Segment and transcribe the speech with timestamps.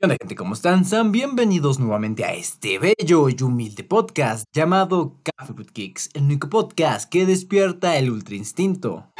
[0.00, 0.34] ¿Qué onda gente?
[0.34, 0.86] ¿Cómo están?
[0.86, 6.48] Sean bienvenidos nuevamente a este bello y humilde podcast llamado Café with Kicks, el único
[6.48, 9.12] podcast que despierta el ultra instinto.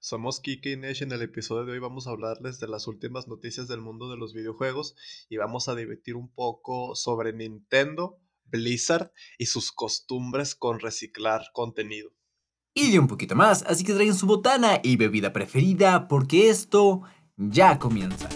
[0.00, 1.02] Somos Kike y Nesh.
[1.02, 4.16] En el episodio de hoy vamos a hablarles de las últimas noticias del mundo de
[4.16, 4.96] los videojuegos
[5.28, 8.16] y vamos a divertir un poco sobre Nintendo,
[8.46, 12.10] Blizzard y sus costumbres con reciclar contenido.
[12.72, 17.02] Y de un poquito más, así que traigan su botana y bebida preferida porque esto
[17.48, 18.28] ya comienza.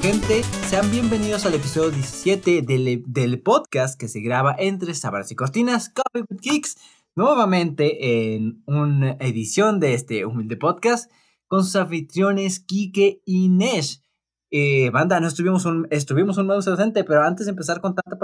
[0.00, 5.90] Gente, sean bienvenidos al episodio 17 del, podcast que se graba entre Sabras y Cortinas,
[5.90, 6.76] Coffee with Kicks
[7.14, 11.10] nuevamente en una edición de este humilde podcast
[11.46, 14.02] con sus anfitriones Kike y Nesh.
[14.50, 18.18] Eh, banda, no estuvimos un, estuvimos un modo ausente, pero antes de empezar con tanta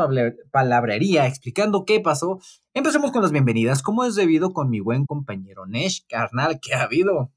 [0.51, 2.39] palabrería explicando qué pasó,
[2.75, 6.83] empecemos con las bienvenidas, como es debido con mi buen compañero Nesh, carnal, ¿qué ha
[6.83, 7.33] habido?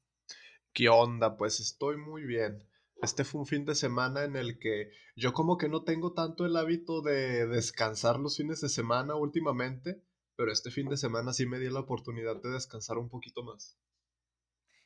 [0.74, 1.36] ¿Qué onda?
[1.36, 2.66] Pues estoy muy bien.
[3.02, 6.46] Este fue un fin de semana en el que yo como que no tengo tanto
[6.46, 10.02] el hábito de descansar los fines de semana últimamente
[10.42, 13.78] pero este fin de semana sí me di la oportunidad de descansar un poquito más.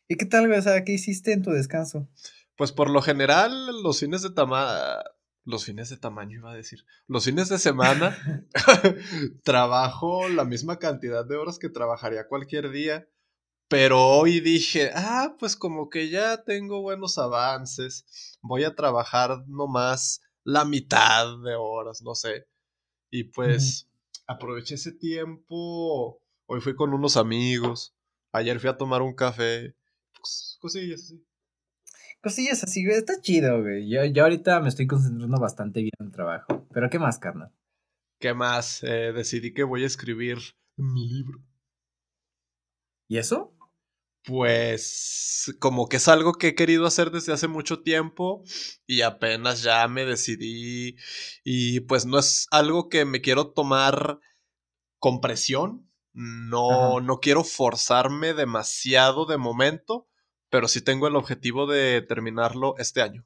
[0.07, 2.11] ¿Y qué tal, o sea, qué hiciste en tu descanso?
[2.57, 4.99] Pues por lo general, los fines de tamaño,
[5.47, 8.19] los fines de tamaño iba a decir, los fines de semana
[9.45, 13.09] trabajo la misma cantidad de horas que trabajaría cualquier día,
[13.67, 20.21] pero hoy dije, ah, pues como que ya tengo buenos avances, voy a trabajar nomás
[20.45, 22.47] la mitad de horas, no sé.
[23.11, 23.89] Y pues
[24.27, 26.21] aproveché ese tiempo.
[26.47, 27.95] Hoy fui con unos amigos.
[28.33, 29.75] Ayer fui a tomar un café.
[30.13, 31.27] Pues, cosillas así.
[32.23, 32.99] Cosillas así, güey.
[32.99, 33.89] Está chido, güey.
[33.89, 36.67] Yo, yo ahorita me estoy concentrando bastante bien en el trabajo.
[36.73, 37.53] Pero ¿qué más, carnal?
[38.19, 38.83] ¿Qué más?
[38.83, 40.39] Eh, decidí que voy a escribir
[40.77, 41.41] mi libro.
[43.09, 43.56] ¿Y eso?
[44.27, 48.43] Pues como que es algo que he querido hacer desde hace mucho tiempo
[48.85, 50.97] y apenas ya me decidí
[51.45, 54.19] y pues no es algo que me quiero tomar
[54.99, 60.09] con presión, no, no quiero forzarme demasiado de momento,
[60.51, 63.25] pero sí tengo el objetivo de terminarlo este año.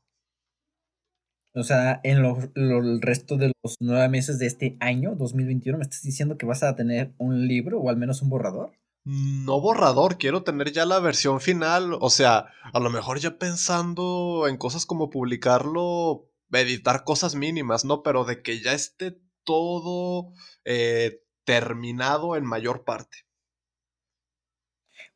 [1.54, 5.84] O sea, en lo, el resto de los nueve meses de este año, 2021, ¿me
[5.84, 8.79] estás diciendo que vas a tener un libro o al menos un borrador?
[9.04, 11.96] No borrador, quiero tener ya la versión final.
[12.00, 18.02] O sea, a lo mejor ya pensando en cosas como publicarlo, editar cosas mínimas, ¿no?
[18.02, 20.32] Pero de que ya esté todo
[20.64, 23.26] eh, terminado en mayor parte.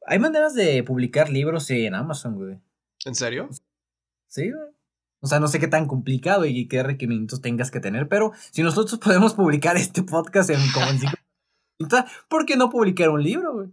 [0.06, 2.60] Hay maneras de publicar libros en Amazon, güey.
[3.04, 3.48] ¿En serio?
[4.28, 4.74] Sí, güey.
[5.20, 8.62] O sea, no sé qué tan complicado y qué requerimientos tengas que tener, pero si
[8.62, 10.98] nosotros podemos publicar este podcast en como en
[12.28, 13.68] ¿por qué no publicar un libro, güey?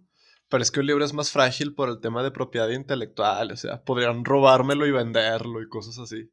[0.50, 3.56] Pero es que un libro es más frágil por el tema de propiedad intelectual, o
[3.56, 6.30] sea, podrían robármelo y venderlo y cosas así.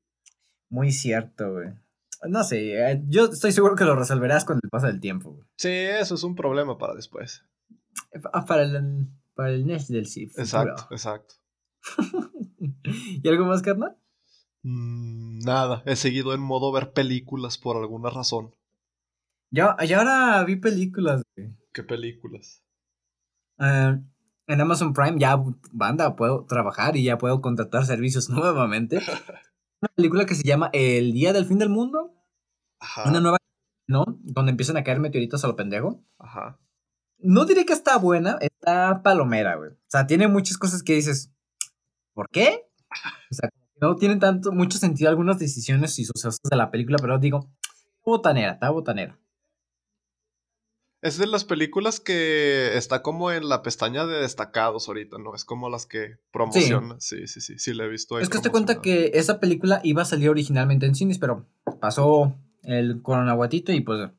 [0.70, 1.68] Muy cierto, güey.
[2.28, 5.46] No sé, eh, yo estoy seguro que lo resolverás con el paso del tiempo, güey.
[5.56, 7.44] Sí, eso es un problema para después.
[8.32, 10.36] Ah, para el, para el Nesh del CIF.
[10.36, 11.34] Exacto, exacto.
[13.22, 13.96] ¿Y algo más, carnal?
[14.62, 18.52] Mm, nada, he seguido en modo ver películas por alguna razón.
[19.50, 21.56] Yo, ahora vi películas, güey.
[21.78, 22.64] ¿Qué películas?
[23.60, 23.96] Eh,
[24.48, 25.40] en Amazon Prime ya,
[25.70, 28.96] banda, puedo trabajar y ya puedo contratar servicios nuevamente.
[28.96, 32.16] Una película que se llama El Día del Fin del Mundo.
[32.80, 33.08] Ajá.
[33.08, 33.36] Una nueva,
[33.86, 34.06] ¿no?
[34.24, 36.04] Donde empiezan a caer meteoritos a lo pendejo.
[36.18, 36.58] Ajá.
[37.18, 39.70] No diré que está buena, está palomera, güey.
[39.70, 41.32] O sea, tiene muchas cosas que dices,
[42.12, 42.68] ¿por qué?
[43.30, 43.50] O sea,
[43.80, 47.48] no tienen tanto, mucho sentido algunas decisiones y sucesos de la película, pero digo,
[48.04, 49.16] botanera, está botanera.
[51.00, 55.34] Es de las películas que está como en la pestaña de destacados ahorita, ¿no?
[55.34, 56.96] Es como las que promociona.
[56.98, 58.24] Sí, sí, sí, sí, la he visto ahí.
[58.24, 61.46] Es que te cuenta que esa película iba a salir originalmente en cines, pero
[61.80, 64.10] pasó el coronaguatito y pues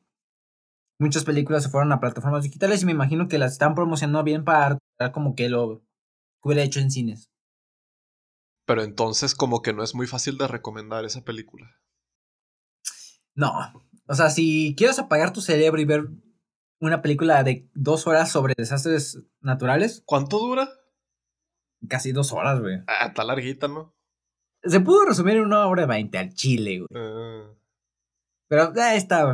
[0.98, 4.44] muchas películas se fueron a plataformas digitales y me imagino que las están promocionando bien
[4.44, 4.78] para
[5.12, 5.82] como que lo
[6.42, 7.30] hubiera hecho en cines.
[8.64, 11.76] Pero entonces como que no es muy fácil de recomendar esa película.
[13.34, 13.52] No,
[14.06, 16.08] o sea, si quieres apagar tu cerebro y ver
[16.80, 20.02] una película de dos horas sobre desastres naturales.
[20.06, 20.68] ¿Cuánto dura?
[21.88, 22.78] Casi dos horas, güey.
[22.86, 23.94] Ah, está larguita, ¿no?
[24.62, 26.88] Se pudo resumir en una hora de veinte al chile, güey.
[26.94, 27.48] Ah.
[28.48, 29.24] Pero ahí está,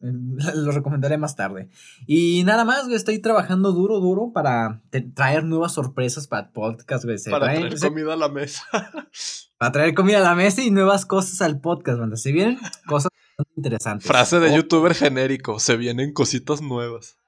[0.00, 1.68] Lo recomendaré más tarde.
[2.06, 4.82] Y nada más, güey, estoy trabajando duro, duro para
[5.14, 7.16] traer nuevas sorpresas para el podcast, güey.
[7.30, 8.64] para traer comida a la mesa.
[9.58, 12.16] para traer comida a la mesa y nuevas cosas al podcast, banda.
[12.16, 13.10] Se vienen cosas
[13.56, 14.06] interesantes.
[14.06, 17.18] Frase de youtuber genérico, se vienen cositas nuevas.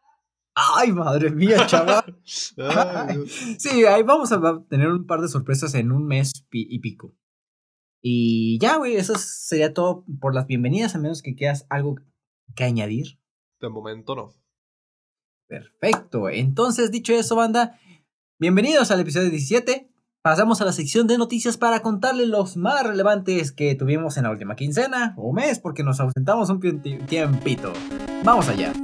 [0.54, 2.18] Ay, madre mía, chaval.
[2.24, 7.14] sí, ahí vamos a tener un par de sorpresas en un mes y pico.
[8.00, 11.96] Y ya, güey, eso sería todo por las bienvenidas, a menos que quieras algo
[12.54, 13.18] que añadir.
[13.60, 14.32] De momento no.
[15.48, 16.28] Perfecto.
[16.28, 17.78] Entonces, dicho eso, banda,
[18.38, 19.90] bienvenidos al episodio 17.
[20.28, 24.30] Pasamos a la sección de noticias para contarles los más relevantes que tuvimos en la
[24.30, 26.60] última quincena o mes, porque nos ausentamos un
[27.06, 27.72] tiempito.
[28.24, 28.74] Vamos allá.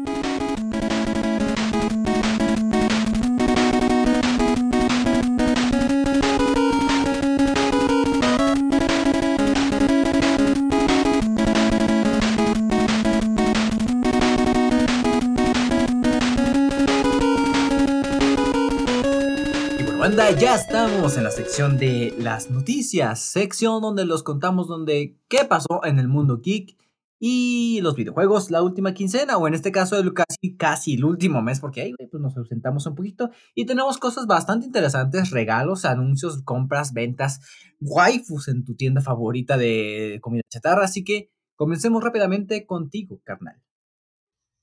[20.54, 25.98] Estamos en la sección de las noticias, sección donde los contamos donde qué pasó en
[25.98, 26.76] el mundo geek
[27.18, 31.42] y los videojuegos la última quincena, o en este caso el casi, casi el último
[31.42, 36.40] mes, porque ahí pues nos ausentamos un poquito y tenemos cosas bastante interesantes, regalos, anuncios,
[36.44, 37.40] compras, ventas,
[37.80, 43.60] waifus en tu tienda favorita de comida chatarra, así que comencemos rápidamente contigo, carnal.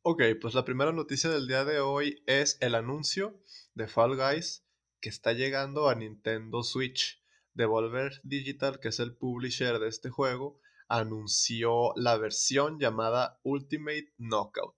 [0.04, 3.42] Ok, pues la primera noticia del día de hoy es el anuncio
[3.76, 4.61] de Fall Guys
[5.02, 7.22] que está llegando a Nintendo Switch.
[7.54, 14.76] Devolver Digital, que es el publisher de este juego, anunció la versión llamada Ultimate Knockout.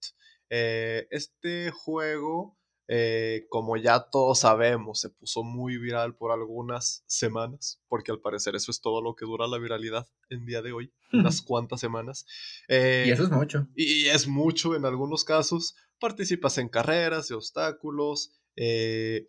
[0.49, 7.81] Eh, este juego, eh, como ya todos sabemos, se puso muy viral por algunas semanas,
[7.87, 10.91] porque al parecer eso es todo lo que dura la viralidad en día de hoy,
[11.11, 12.25] unas cuantas semanas.
[12.69, 13.67] y eso es mucho.
[13.75, 15.75] Y es mucho en algunos casos.
[15.99, 18.31] Participas en carreras de obstáculos.
[18.55, 19.25] Eh,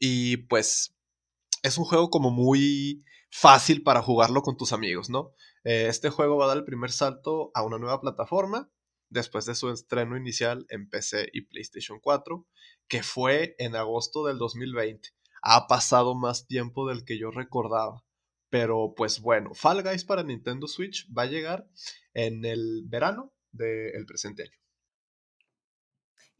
[0.00, 0.96] y pues
[1.62, 5.34] es un juego como muy fácil para jugarlo con tus amigos, ¿no?
[5.62, 8.70] Eh, este juego va a dar el primer salto a una nueva plataforma
[9.10, 12.46] después de su estreno inicial en PC y PlayStation 4,
[12.88, 15.10] que fue en agosto del 2020.
[15.42, 18.04] Ha pasado más tiempo del que yo recordaba.
[18.48, 21.68] Pero pues bueno, Fall Guys para Nintendo Switch va a llegar
[22.14, 24.59] en el verano del presente año.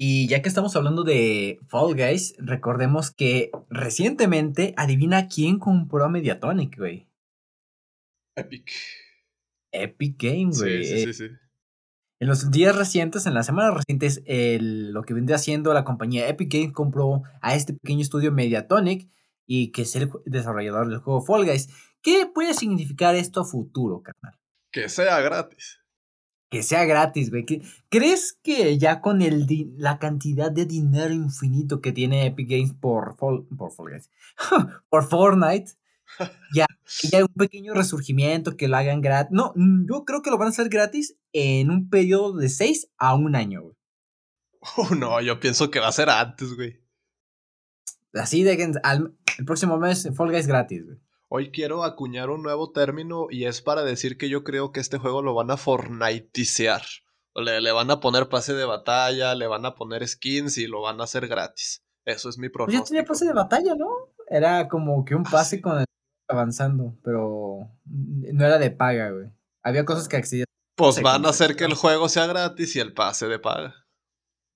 [0.03, 6.09] Y ya que estamos hablando de Fall Guys, recordemos que recientemente, adivina quién compró a
[6.09, 7.07] Mediatonic, güey.
[8.35, 8.73] Epic.
[9.71, 10.85] Epic Game, güey.
[10.85, 11.25] Sí, sí, sí,
[12.19, 16.51] En los días recientes, en las semanas recientes, lo que vendría haciendo la compañía Epic
[16.51, 19.07] Games compró a este pequeño estudio Mediatonic
[19.47, 21.69] y que es el desarrollador del juego Fall Guys.
[22.01, 24.41] ¿Qué puede significar esto a futuro, carnal?
[24.73, 25.80] Que sea gratis
[26.51, 27.47] que sea gratis, güey.
[27.89, 29.47] ¿Crees que ya con el
[29.79, 33.47] la cantidad de dinero infinito que tiene Epic Games por, por,
[34.91, 35.73] por Fortnite,
[36.55, 36.67] ya,
[37.11, 39.31] ya un pequeño resurgimiento que lo hagan gratis?
[39.33, 43.15] No, yo creo que lo van a hacer gratis en un periodo de 6 a
[43.15, 43.77] un año, güey.
[44.77, 46.81] Oh, no, yo pienso que va a ser antes, güey.
[48.13, 50.99] Así de que el próximo mes Fall Guys gratis, güey.
[51.33, 54.99] Hoy quiero acuñar un nuevo término y es para decir que yo creo que este
[54.99, 56.83] juego lo van a fortnitesear.
[57.37, 60.83] Le, le van a poner pase de batalla, le van a poner skins y lo
[60.83, 61.85] van a hacer gratis.
[62.05, 62.81] Eso es mi pronóstico.
[62.81, 63.87] Pues ya tenía pase de batalla, ¿no?
[64.29, 65.85] Era como que un ah, pase con el
[66.27, 69.31] avanzando, pero no era de paga, güey.
[69.63, 70.47] Había cosas que accedían.
[70.75, 73.87] Pues van a hacer que el juego sea gratis y el pase de paga.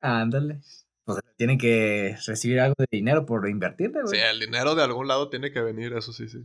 [0.00, 0.60] Ándale.
[1.04, 4.18] Pues tienen que recibir algo de dinero por invertirle, güey.
[4.18, 6.42] Sí, el dinero de algún lado tiene que venir, eso sí, sí.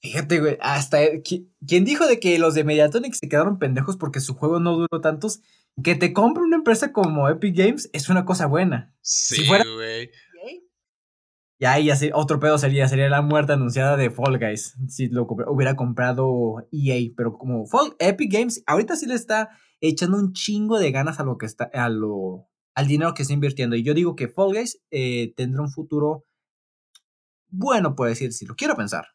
[0.00, 4.34] Fíjate, güey, hasta quien dijo de que los de Mediatonic se quedaron pendejos porque su
[4.34, 5.40] juego no duró tantos,
[5.82, 8.94] que te compre una empresa como Epic Games es una cosa buena.
[9.02, 10.10] Sí, güey.
[11.58, 15.24] Y ahí así, otro pedo sería, sería la muerte anunciada de Fall Guys, si lo
[15.24, 19.50] hubiera comprado EA, pero como Fall, Epic Games ahorita sí le está
[19.82, 23.34] echando un chingo de ganas a lo que está, a lo, al dinero que está
[23.34, 23.76] invirtiendo.
[23.76, 26.24] Y yo digo que Fall Guys eh, tendrá un futuro
[27.50, 29.06] bueno, puede decir, si lo quiero pensar.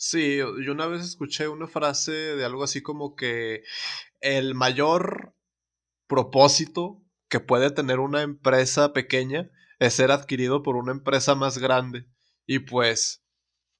[0.00, 3.64] Sí, yo una vez escuché una frase de algo así como que
[4.20, 5.34] el mayor
[6.06, 9.50] propósito que puede tener una empresa pequeña
[9.80, 12.06] es ser adquirido por una empresa más grande.
[12.46, 13.24] Y pues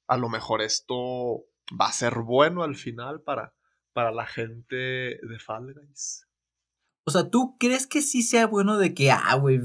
[0.09, 1.45] a lo mejor esto
[1.81, 3.55] va a ser bueno al final para,
[3.93, 6.27] para la gente de Fall Guys.
[7.05, 9.61] O sea, ¿tú crees que sí sea bueno de que, ah, güey,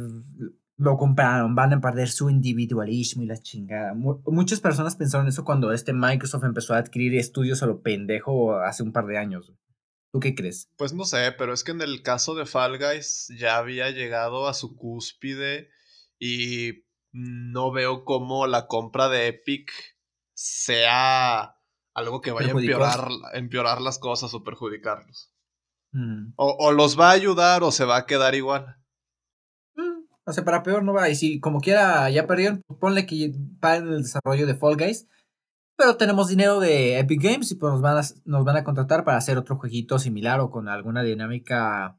[0.83, 3.93] lo compraron, van a perder su individualismo y la chingada.
[3.93, 8.83] muchas personas pensaron eso cuando este Microsoft empezó a adquirir estudios a lo pendejo hace
[8.83, 9.53] un par de años.
[10.11, 10.69] ¿Tú qué crees?
[10.77, 14.47] Pues no sé, pero es que en el caso de Fall Guys ya había llegado
[14.47, 15.69] a su cúspide
[16.19, 19.71] y no veo cómo la compra de Epic
[20.33, 21.55] sea
[21.93, 25.33] algo que vaya a empeorar, empeorar las cosas o perjudicarlos.
[25.93, 26.33] Mm.
[26.35, 28.77] O, los va a ayudar o se va a quedar igual.
[30.25, 31.09] O sea, para peor no va.
[31.09, 35.07] Y si como quiera ya perdieron, pues ponle que en el desarrollo de Fall Guys.
[35.75, 39.03] Pero tenemos dinero de Epic Games y pues nos van a, nos van a contratar
[39.03, 41.97] para hacer otro jueguito similar o con alguna dinámica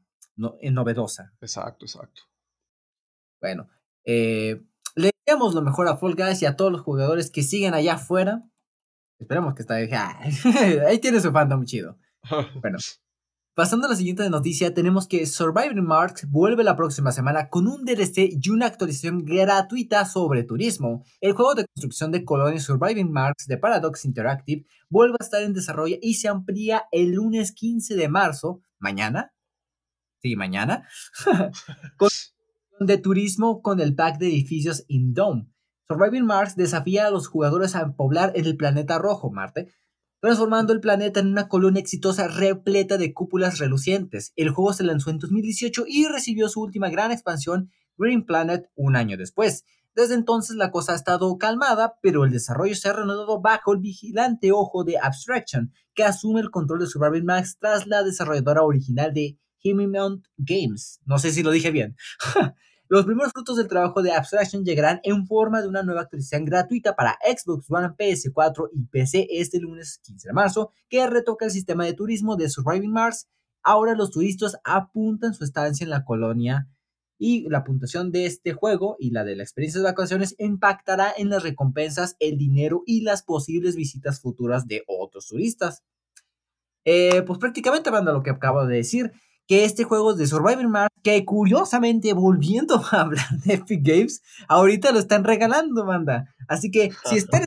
[0.61, 1.33] eh, novedosa.
[1.41, 2.23] Exacto, exacto.
[3.41, 3.67] Bueno,
[4.05, 4.63] eh,
[4.95, 7.95] le damos lo mejor a Fall Guys y a todos los jugadores que siguen allá
[7.95, 8.43] afuera.
[9.19, 9.75] Esperemos que está
[10.87, 11.97] ahí tiene su fandom chido.
[12.61, 12.79] Bueno,
[13.55, 17.85] pasando a la siguiente noticia, tenemos que Surviving Mars vuelve la próxima semana con un
[17.85, 21.03] DLC y una actualización gratuita sobre turismo.
[21.21, 25.53] El juego de construcción de colonias Surviving Mars de Paradox Interactive vuelve a estar en
[25.53, 29.33] desarrollo y se amplía el lunes 15 de marzo, mañana.
[30.21, 30.87] Sí, mañana.
[31.97, 32.09] con
[32.79, 35.47] de turismo con el pack de edificios Indome.
[35.87, 39.71] Surviving Mars desafía a los jugadores a poblar en el planeta rojo, Marte,
[40.25, 44.33] transformando el planeta en una colonia exitosa repleta de cúpulas relucientes.
[44.35, 48.95] El juego se lanzó en 2018 y recibió su última gran expansión, Green Planet, un
[48.95, 49.65] año después.
[49.93, 53.81] Desde entonces la cosa ha estado calmada, pero el desarrollo se ha reanudado bajo el
[53.81, 59.13] vigilante ojo de Abstraction, que asume el control de Surviving Mars tras la desarrolladora original
[59.13, 61.01] de Himimount Games.
[61.05, 61.95] No sé si lo dije bien.
[62.87, 66.95] Los primeros frutos del trabajo de Abstraction llegarán en forma de una nueva actualización gratuita
[66.95, 71.83] para Xbox One, PS4 y PC este lunes 15 de marzo, que retoca el sistema
[71.83, 73.27] de turismo de Surviving Mars.
[73.63, 76.67] Ahora los turistas apuntan su estancia en la colonia
[77.17, 81.29] y la puntuación de este juego y la de la experiencia de vacaciones impactará en
[81.29, 85.83] las recompensas, el dinero y las posibles visitas futuras de otros turistas.
[86.83, 89.11] Eh, pues prácticamente, banda, lo que acabo de decir
[89.47, 94.91] que este juego de Survivor Mars, que curiosamente, volviendo a hablar de Epic Games, ahorita
[94.91, 96.35] lo están regalando, banda.
[96.47, 97.45] Así que si están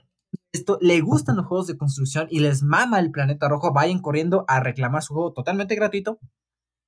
[0.53, 4.45] esto, le gustan los juegos de construcción y les mama el planeta rojo, vayan corriendo
[4.49, 6.19] a reclamar su juego totalmente gratuito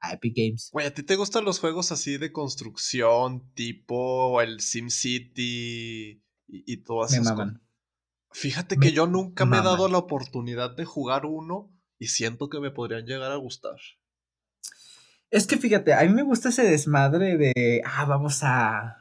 [0.01, 0.71] a Epic Games.
[0.73, 6.77] Güey, ¿a ti te gustan los juegos así de construcción, tipo el SimCity y, y
[6.79, 7.23] todo eso?
[8.33, 12.61] Fíjate que yo nunca me he dado la oportunidad de jugar uno y siento que
[12.61, 13.77] me podrían llegar a gustar.
[15.31, 18.97] Es que fíjate, a mí me gusta ese desmadre de, ah, vamos a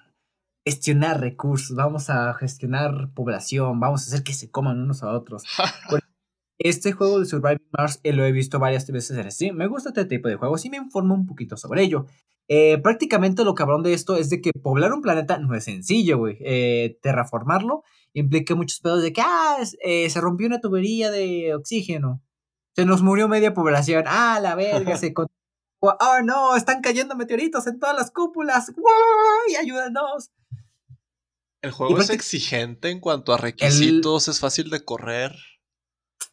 [0.64, 5.44] gestionar recursos, vamos a gestionar población, vamos a hacer que se coman unos a otros.
[6.60, 9.56] este juego de Surviving Mars eh, lo he visto varias veces en Steam.
[9.56, 12.06] Me gusta este tipo de juegos y me informo un poquito sobre ello.
[12.48, 16.20] Eh, prácticamente lo cabrón de esto es de que poblar un planeta no es sencillo,
[16.20, 16.38] güey.
[16.42, 17.84] Eh, terraformarlo
[18.14, 22.22] implica muchos pedos de que, ah, se rompió una tubería de oxígeno.
[22.76, 24.04] Se nos murió media población.
[24.08, 25.14] Ah, la verga, se
[25.80, 29.60] oh no, están cayendo meteoritos en todas las cúpulas, ¡Wow!
[29.60, 30.32] ayúdanos.
[31.62, 35.36] El juego es exigente en cuanto a requisitos, es fácil de correr.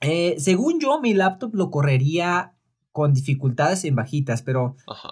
[0.01, 2.57] Eh, según yo, mi laptop lo correría
[2.93, 4.77] con dificultades en bajitas, pero.
[4.87, 5.11] Ajá.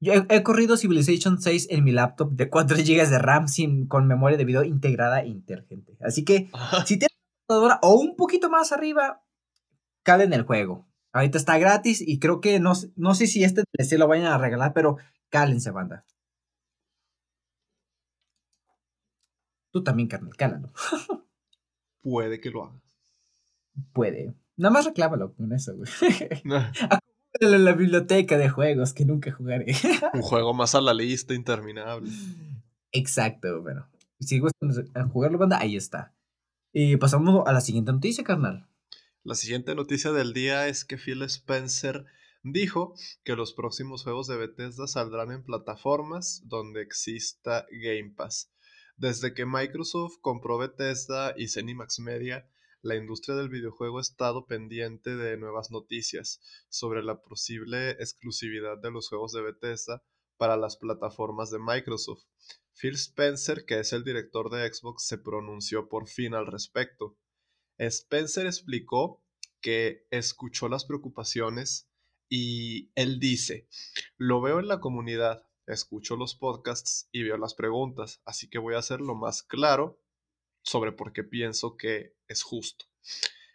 [0.00, 4.06] Yo he, corrido Civilization 6 en mi laptop de 4 GB de RAM sin, con
[4.06, 5.98] memoria de video integrada e intergente.
[6.00, 6.50] Así que,
[6.86, 9.24] si tienes una computadora o un poquito más arriba,
[10.04, 10.87] cale en el juego.
[11.12, 14.38] Ahorita está gratis y creo que no, no sé si este DLC lo vayan a
[14.38, 14.98] regalar, pero
[15.30, 16.04] cálense, banda.
[19.70, 20.72] Tú también, carnal, cálalo.
[22.02, 22.80] Puede que lo haga.
[23.92, 24.34] Puede.
[24.56, 25.90] Nada más reclámalo con eso, güey.
[27.40, 29.66] en la biblioteca de juegos que nunca jugaré.
[30.14, 32.10] Un juego más a la lista interminable.
[32.92, 33.86] Exacto, bueno.
[34.20, 36.12] Si gustan jugarlo, banda, ahí está.
[36.72, 38.66] Y pasamos a la siguiente noticia, carnal.
[39.28, 42.06] La siguiente noticia del día es que Phil Spencer
[42.42, 42.94] dijo
[43.24, 48.50] que los próximos juegos de Bethesda saldrán en plataformas donde exista Game Pass.
[48.96, 52.48] Desde que Microsoft compró Bethesda y Zenimax Media,
[52.80, 58.90] la industria del videojuego ha estado pendiente de nuevas noticias sobre la posible exclusividad de
[58.90, 60.02] los juegos de Bethesda
[60.38, 62.24] para las plataformas de Microsoft.
[62.72, 67.18] Phil Spencer, que es el director de Xbox, se pronunció por fin al respecto.
[67.78, 69.22] Spencer explicó
[69.60, 71.88] que escuchó las preocupaciones
[72.28, 73.68] y él dice,
[74.16, 78.74] lo veo en la comunidad, escucho los podcasts y veo las preguntas, así que voy
[78.74, 80.00] a hacer lo más claro
[80.62, 82.86] sobre por qué pienso que es justo.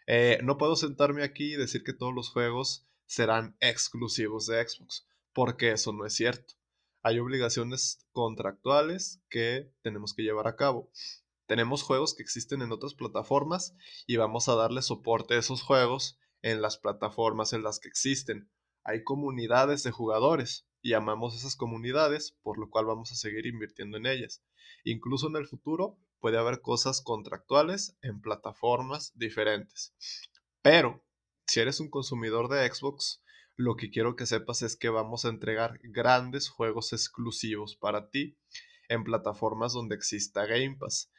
[0.06, 5.06] Eh, no puedo sentarme aquí y decir que todos los juegos serán exclusivos de Xbox,
[5.32, 6.54] porque eso no es cierto.
[7.02, 10.90] Hay obligaciones contractuales que tenemos que llevar a cabo
[11.46, 13.74] tenemos juegos que existen en otras plataformas
[14.06, 18.50] y vamos a darle soporte a esos juegos en las plataformas en las que existen.
[18.82, 23.96] Hay comunidades de jugadores y amamos esas comunidades, por lo cual vamos a seguir invirtiendo
[23.96, 24.42] en ellas.
[24.84, 29.94] Incluso en el futuro puede haber cosas contractuales en plataformas diferentes.
[30.62, 31.04] Pero,
[31.46, 33.22] si eres un consumidor de Xbox,
[33.56, 38.36] lo que quiero que sepas es que vamos a entregar grandes juegos exclusivos para ti
[38.88, 41.10] en plataformas donde exista Game Pass.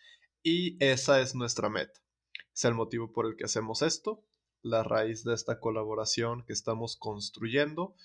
[0.48, 2.00] Y esa es nuestra meta.
[2.54, 4.24] Es el motivo por el que hacemos esto,
[4.62, 7.96] la raíz de esta colaboración que estamos construyendo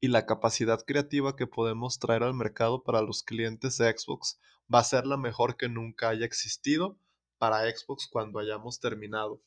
[0.00, 4.40] y la capacidad creativa que podemos traer al mercado para los clientes de Xbox
[4.72, 6.98] va a ser la mejor que nunca haya existido
[7.38, 9.40] para Xbox cuando hayamos terminado.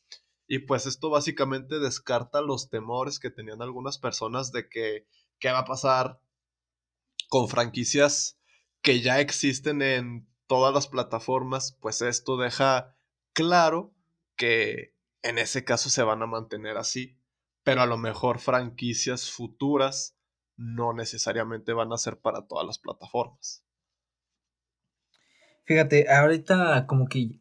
[0.47, 5.05] Y pues esto básicamente descarta los temores que tenían algunas personas de que
[5.39, 6.21] qué va a pasar
[7.27, 8.39] con franquicias
[8.81, 12.95] que ya existen en todas las plataformas, pues esto deja
[13.33, 13.93] claro
[14.35, 17.19] que en ese caso se van a mantener así,
[17.63, 20.17] pero a lo mejor franquicias futuras
[20.57, 23.63] no necesariamente van a ser para todas las plataformas.
[25.65, 27.39] Fíjate, ahorita como que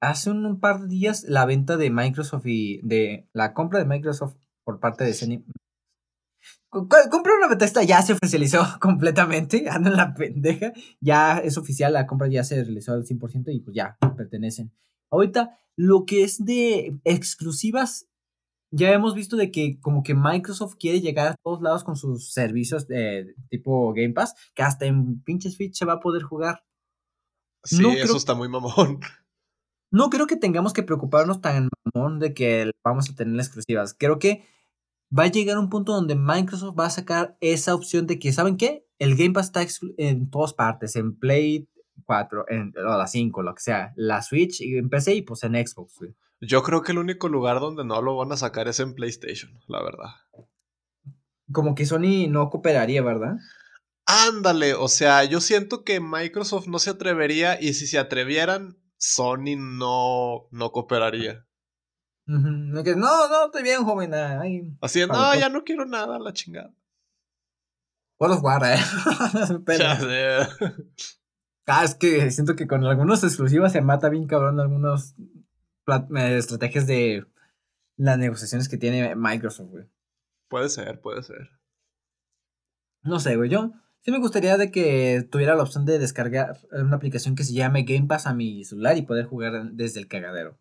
[0.00, 4.34] hace un, par de días la venta de Microsoft y de la compra de Microsoft
[4.64, 5.14] por parte de
[6.74, 7.10] Sony.
[7.10, 12.06] Compra una Bethesda ya se oficializó completamente, ando en la pendeja, ya es oficial, la
[12.06, 14.72] compra ya se realizó al 100% y pues ya pertenecen.
[15.10, 18.08] Ahorita, lo que es de exclusivas
[18.76, 22.32] ya hemos visto de que como que Microsoft quiere llegar a todos lados con sus
[22.32, 26.64] servicios de tipo Game Pass, que hasta en pinche Switch se va a poder jugar.
[27.62, 29.00] Sí, eso está muy mamón.
[29.92, 33.94] No creo que tengamos que preocuparnos tan mamón de que vamos a tener exclusivas.
[33.96, 34.44] Creo que
[35.16, 38.56] va a llegar un punto donde Microsoft va a sacar esa opción de que, ¿saben
[38.56, 38.86] qué?
[38.98, 39.66] El Game Pass está
[39.98, 41.68] en todas partes, en Play
[42.06, 45.98] 4, en la 5, lo que sea, la Switch, en PC y pues en Xbox.
[46.40, 49.58] Yo creo que el único lugar donde no lo van a sacar es en PlayStation,
[49.68, 50.10] la verdad.
[51.52, 53.36] Como que Sony no cooperaría, ¿verdad?
[54.06, 59.56] Ándale, o sea, yo siento que Microsoft no se atrevería y si se atrevieran, Sony
[59.56, 61.46] no, no cooperaría.
[62.26, 64.12] No, no, estoy bien, joven.
[64.80, 66.72] Así, no, ya no quiero nada, la chingada.
[68.16, 68.78] Puedo jugar, eh.
[71.66, 75.14] Ah, es que siento que con algunos exclusivos se mata bien cabrón algunos
[76.14, 77.26] estrategias de
[77.96, 79.86] las negociaciones que tiene Microsoft, güey.
[80.48, 81.50] Puede ser, puede ser.
[83.02, 83.48] No sé, güey.
[83.48, 87.54] Yo sí me gustaría de que tuviera la opción de descargar una aplicación que se
[87.54, 90.58] llame Game Pass a mi celular y poder jugar desde el cagadero.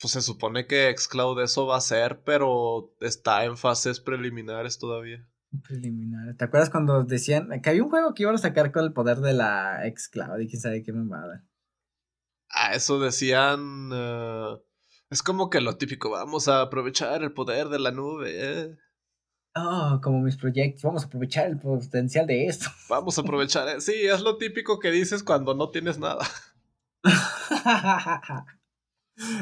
[0.00, 5.26] Pues se supone que Xcloud eso va a ser, pero está en fases preliminares todavía.
[5.66, 6.36] Preliminares.
[6.36, 9.18] ¿Te acuerdas cuando decían que había un juego que iban a sacar con el poder
[9.18, 11.44] de la Xcloud y quién sabe qué mamada?
[12.50, 13.90] a eso decían.
[13.92, 14.56] Eh,
[15.10, 18.32] es como que lo típico, vamos a aprovechar el poder de la nube.
[18.34, 18.76] Eh.
[19.54, 22.66] Oh, como mis proyectos, vamos a aprovechar el potencial de esto.
[22.88, 26.26] Vamos a aprovechar, eh, sí, es lo típico que dices cuando no tienes nada.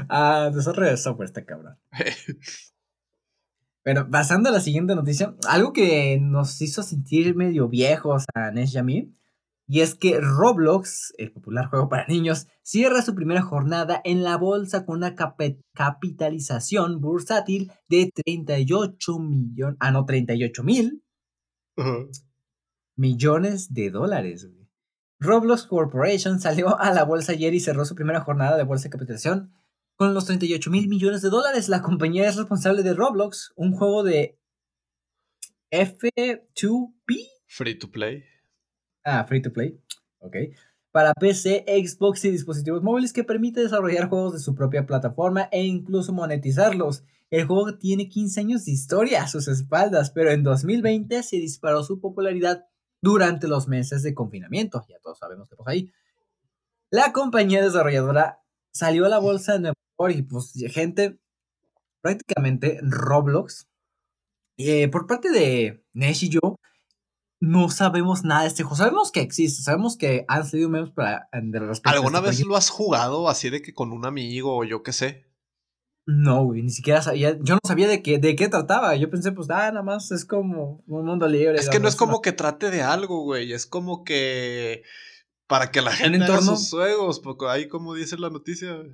[0.09, 1.79] ah, desarrollo de software está cabrón.
[3.83, 8.75] Pero pasando a la siguiente noticia, algo que nos hizo sentir medio viejos a Nesh
[8.75, 9.17] y a mí,
[9.69, 14.37] y es que Roblox, el popular juego para niños, cierra su primera jornada en la
[14.37, 21.03] bolsa con una capitalización bursátil de 38 millones, ah no, 38 mil
[22.97, 24.49] millones de dólares.
[25.19, 28.91] Roblox Corporation salió a la bolsa ayer y cerró su primera jornada de bolsa de
[28.91, 29.53] capitalización
[29.97, 31.69] con los 38 mil millones de dólares.
[31.69, 34.39] La compañía es responsable de Roblox, un juego de
[35.71, 37.29] F2P.
[37.47, 38.25] Free to play
[39.05, 39.81] Ah, free to play.
[40.19, 40.37] Ok.
[40.91, 45.63] Para PC, Xbox y dispositivos móviles que permite desarrollar juegos de su propia plataforma e
[45.63, 47.05] incluso monetizarlos.
[47.31, 51.85] El juego tiene 15 años de historia a sus espaldas, pero en 2020 se disparó
[51.85, 52.67] su popularidad
[53.01, 54.85] durante los meses de confinamiento.
[54.89, 55.93] Ya todos sabemos qué pasó ahí.
[56.91, 58.41] La compañía desarrolladora
[58.73, 59.75] salió a la bolsa de Nueva
[60.11, 61.19] y pues gente,
[62.03, 63.69] prácticamente Roblox,
[64.59, 66.57] eh, por parte de Nesh y yo,
[67.41, 68.77] no sabemos nada de este juego.
[68.77, 72.71] Sabemos que existe, sabemos que han salido memes para de ¿Alguna este vez lo has
[72.71, 75.27] jugado así de que con un amigo o yo qué sé?
[76.09, 77.37] No, güey, ni siquiera sabía.
[77.41, 78.95] Yo no sabía de qué, de qué trataba.
[78.95, 81.59] Yo pensé, pues, ah, nada más es como un mundo libre.
[81.59, 83.53] Es que no es como que trate de algo, güey.
[83.53, 84.85] Es como que.
[85.49, 87.19] Para que la gente haga sus juegos.
[87.19, 88.85] Porque ahí, como dice la noticia.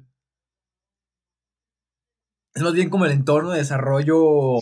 [2.55, 4.59] Es más bien como el entorno de desarrollo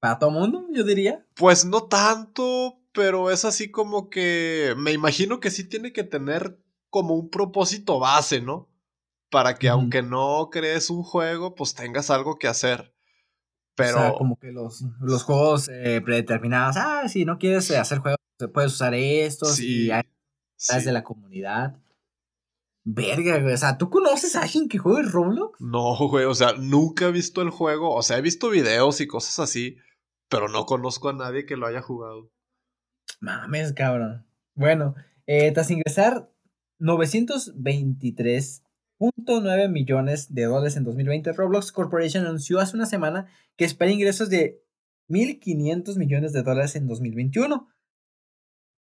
[0.00, 1.26] para todo mundo, yo diría.
[1.34, 6.58] Pues no tanto, pero es así como que me imagino que sí tiene que tener
[6.90, 8.68] como un propósito base, ¿no?
[9.30, 12.94] Para que aunque no crees un juego, pues tengas algo que hacer.
[13.74, 13.98] Pero.
[13.98, 16.76] O sea, como que los, los juegos eh, predeterminados.
[16.78, 18.18] Ah, si no quieres hacer juegos,
[18.52, 20.04] puedes usar estos y hay
[20.56, 20.80] sí.
[20.84, 21.76] de la comunidad.
[22.90, 23.52] Verga, güey.
[23.52, 25.60] O sea, ¿tú conoces a alguien que juegue Roblox?
[25.60, 26.24] No, güey.
[26.24, 27.94] O sea, nunca he visto el juego.
[27.94, 29.76] O sea, he visto videos y cosas así.
[30.30, 32.32] Pero no conozco a nadie que lo haya jugado.
[33.20, 34.26] Mames, cabrón.
[34.54, 34.94] Bueno,
[35.26, 36.30] eh, tras ingresar
[36.80, 44.30] 923.9 millones de dólares en 2020, Roblox Corporation anunció hace una semana que espera ingresos
[44.30, 44.62] de
[45.10, 47.68] 1.500 millones de dólares en 2021.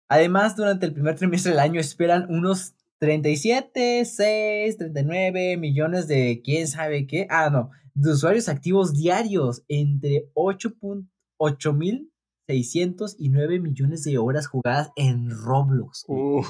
[0.08, 6.68] Además, durante el primer trimestre del año esperan unos 37, 6, 39 millones de quién
[6.68, 7.28] sabe qué.
[7.30, 12.12] Ah, no, de usuarios activos diarios entre 8.8 mil
[12.48, 16.06] 609 millones de horas jugadas en Roblox.
[16.08, 16.44] Uy.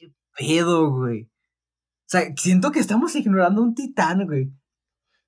[0.00, 1.24] ¿Qué pedo, güey?
[1.24, 4.52] O sea, siento que estamos ignorando un titán, güey.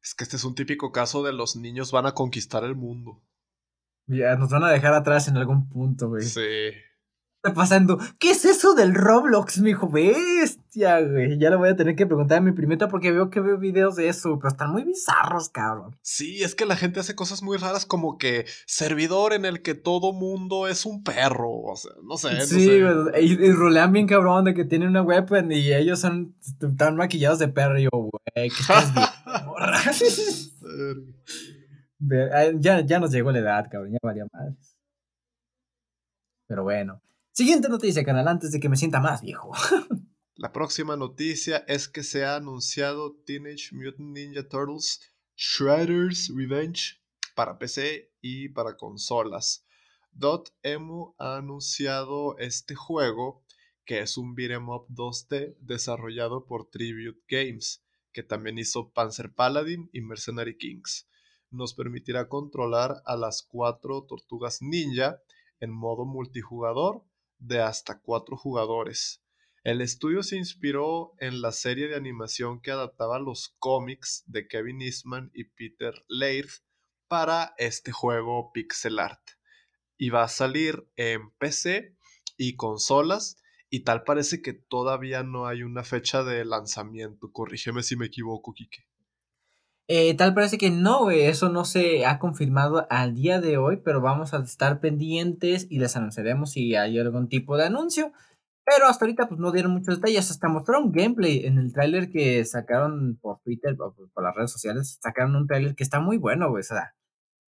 [0.02, 3.22] Es que este es un típico caso de los niños van a conquistar el mundo.
[4.06, 6.22] Ya, nos van a dejar atrás en algún punto, güey.
[6.22, 6.40] Sí
[7.52, 7.98] pasando?
[8.18, 9.88] ¿Qué es eso del Roblox, mijo?
[9.88, 11.38] Bestia, güey.
[11.38, 13.96] Ya le voy a tener que preguntar a mi primita porque veo que veo videos
[13.96, 15.96] de eso, pero están muy bizarros, cabrón.
[16.02, 19.74] Sí, es que la gente hace cosas muy raras como que servidor en el que
[19.74, 22.46] todo mundo es un perro, o sea, no sé.
[22.46, 23.24] Sí, güey.
[23.24, 26.34] Y, rolean bien cabrón de que tienen una weapon y ellos son
[26.76, 27.78] tan maquillados de perro.
[27.78, 29.10] Y yo, güey, ¿qué estás viendo?
[32.60, 34.76] ya, ya nos llegó la edad, cabrón, ya valía más.
[36.46, 37.00] Pero bueno.
[37.36, 39.50] Siguiente noticia, canal, antes de que me sienta más viejo.
[40.36, 45.00] La próxima noticia es que se ha anunciado Teenage Mutant Ninja Turtles
[45.34, 47.02] Shredder's Revenge
[47.34, 49.66] para PC y para consolas.
[50.12, 53.44] Dotemu ha anunciado este juego,
[53.84, 59.90] que es un beat'em up 2D desarrollado por Tribute Games, que también hizo Panzer Paladin
[59.92, 61.08] y Mercenary Kings.
[61.50, 65.20] Nos permitirá controlar a las cuatro tortugas ninja
[65.58, 67.02] en modo multijugador
[67.46, 69.22] de hasta cuatro jugadores.
[69.62, 74.82] El estudio se inspiró en la serie de animación que adaptaba los cómics de Kevin
[74.82, 76.50] Eastman y Peter Laird
[77.08, 79.22] para este juego pixel art.
[79.96, 81.96] Y va a salir en PC
[82.36, 87.32] y consolas y tal parece que todavía no hay una fecha de lanzamiento.
[87.32, 88.86] Corrígeme si me equivoco, Kike.
[89.86, 94.00] Eh, tal parece que no, eso no se ha confirmado al día de hoy, pero
[94.00, 98.12] vamos a estar pendientes y les anunciaremos si hay algún tipo de anuncio.
[98.64, 102.42] Pero hasta ahorita pues no dieron muchos detalles, hasta mostraron gameplay en el tráiler que
[102.46, 106.48] sacaron por Twitter o por las redes sociales, sacaron un tráiler que está muy bueno,
[106.48, 106.94] güey, o sea,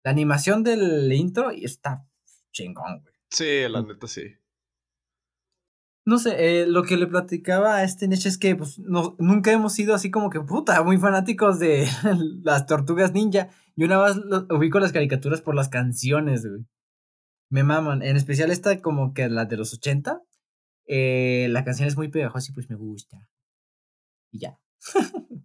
[0.05, 2.05] la animación del intro está
[2.53, 3.15] chingón, güey.
[3.31, 4.35] Sí, la neta sí.
[6.07, 9.53] No sé, eh, lo que le platicaba a este Nech es que pues, no, nunca
[9.53, 11.89] hemos sido así como que puta, muy fanáticos de
[12.43, 13.49] las tortugas ninja.
[13.75, 16.67] Yo nada más ubico las caricaturas por las canciones, güey.
[17.51, 18.03] Me maman.
[18.03, 20.21] En especial esta como que la de los 80.
[20.87, 23.27] Eh, la canción es muy pegajosa y pues me gusta.
[24.31, 24.59] Y ya.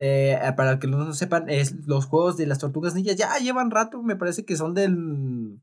[0.00, 4.02] eh, para que no sepan, es, los juegos de las tortugas ninja ya llevan rato,
[4.02, 5.60] me parece que son del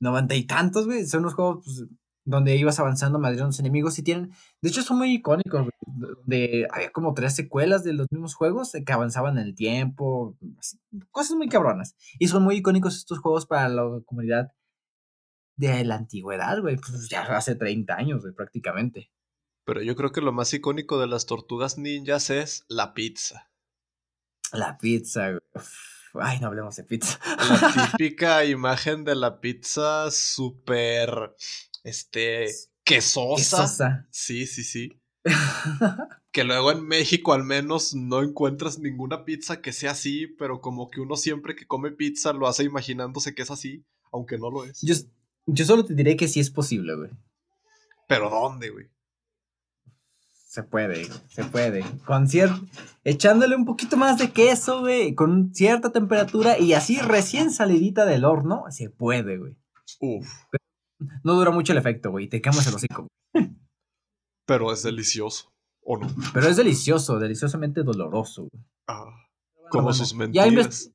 [0.00, 1.06] noventa y tantos, güey.
[1.06, 1.88] Son unos juegos pues,
[2.26, 5.68] donde ibas avanzando madriendo los enemigos y tienen, de hecho son muy icónicos,
[6.24, 10.36] de, había como tres secuelas de los mismos juegos que avanzaban en el tiempo,
[11.12, 11.96] cosas muy cabronas.
[12.18, 14.52] Y son muy icónicos estos juegos para la comunidad
[15.56, 19.10] de la antigüedad, güey, pues ya hace 30 años, güey, prácticamente.
[19.64, 23.50] Pero yo creo que lo más icónico de las tortugas ninjas es la pizza.
[24.52, 25.40] La pizza, güey.
[26.20, 27.18] Ay, no hablemos de pizza.
[27.24, 31.34] La típica imagen de la pizza súper
[31.84, 32.46] este,
[32.84, 34.06] quesosa.
[34.10, 35.00] Sí, sí, sí.
[36.32, 40.90] que luego en México al menos no encuentras ninguna pizza que sea así, pero como
[40.90, 44.64] que uno siempre que come pizza lo hace imaginándose que es así, aunque no lo
[44.64, 44.80] es.
[44.82, 44.94] Yo,
[45.46, 47.10] yo solo te diré que sí es posible, güey.
[48.06, 48.86] ¿Pero dónde, güey?
[50.56, 51.84] Se puede, se puede.
[52.06, 52.26] Con
[53.04, 58.24] Echándole un poquito más de queso, güey, con cierta temperatura y así recién salidita del
[58.24, 59.54] horno, se puede, güey.
[60.00, 60.26] Uf.
[61.22, 62.26] No dura mucho el efecto, güey.
[62.28, 63.06] Te quemas el hocico.
[64.46, 66.08] Pero es delicioso, ¿o no?
[66.32, 68.64] Pero es delicioso, deliciosamente doloroso, güey.
[68.86, 69.28] Ah,
[69.68, 70.90] como sus mentiras.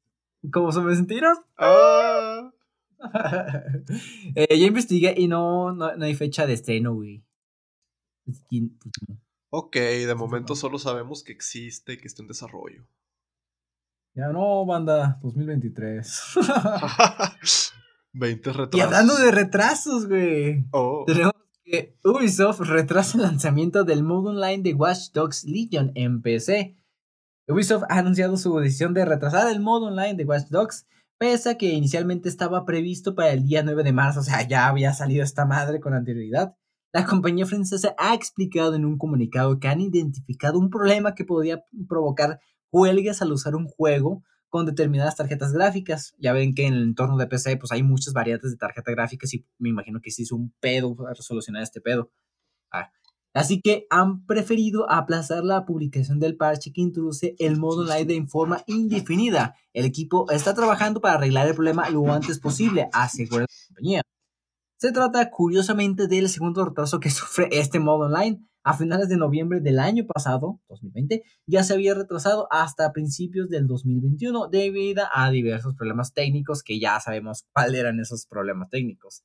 [0.52, 1.38] como sus mentiras.
[1.56, 2.50] Ah.
[4.36, 7.24] eh, ya investigué y no, no, hay fecha de estreno, güey.
[9.54, 12.88] Ok, de momento solo sabemos que existe y que está en desarrollo.
[14.16, 16.36] Ya no, banda, 2023.
[18.14, 18.78] 20 retrasos.
[18.78, 20.66] Y hablando de retrasos, güey.
[20.72, 21.04] Oh.
[21.06, 21.34] Tenemos
[21.66, 26.78] que Ubisoft retrasa el lanzamiento del modo online de Watch Dogs Legion en PC.
[27.50, 30.88] Ubisoft ha anunciado su decisión de retrasar el modo online de Watch Dogs,
[31.18, 34.70] pese a que inicialmente estaba previsto para el día 9 de marzo, o sea, ya
[34.70, 36.56] había salido esta madre con anterioridad.
[36.94, 41.64] La compañía francesa ha explicado en un comunicado que han identificado un problema que podría
[41.88, 42.40] provocar
[42.72, 46.14] huelgas al usar un juego con determinadas tarjetas gráficas.
[46.20, 49.34] Ya ven que en el entorno de PC pues hay muchas variantes de tarjetas gráficas
[49.34, 52.12] y me imagino que sí es un pedo para solucionar este pedo.
[52.72, 52.92] Ah,
[53.34, 58.28] Así que han preferido aplazar la publicación del parche que introduce el modo online de
[58.28, 59.56] forma indefinida.
[59.72, 64.02] El equipo está trabajando para arreglar el problema lo antes posible, asegura la compañía.
[64.82, 68.44] Se trata curiosamente del segundo retraso que sufre este modo online.
[68.64, 73.68] A finales de noviembre del año pasado, 2020, ya se había retrasado hasta principios del
[73.68, 79.24] 2021 debido a diversos problemas técnicos que ya sabemos cuáles eran esos problemas técnicos.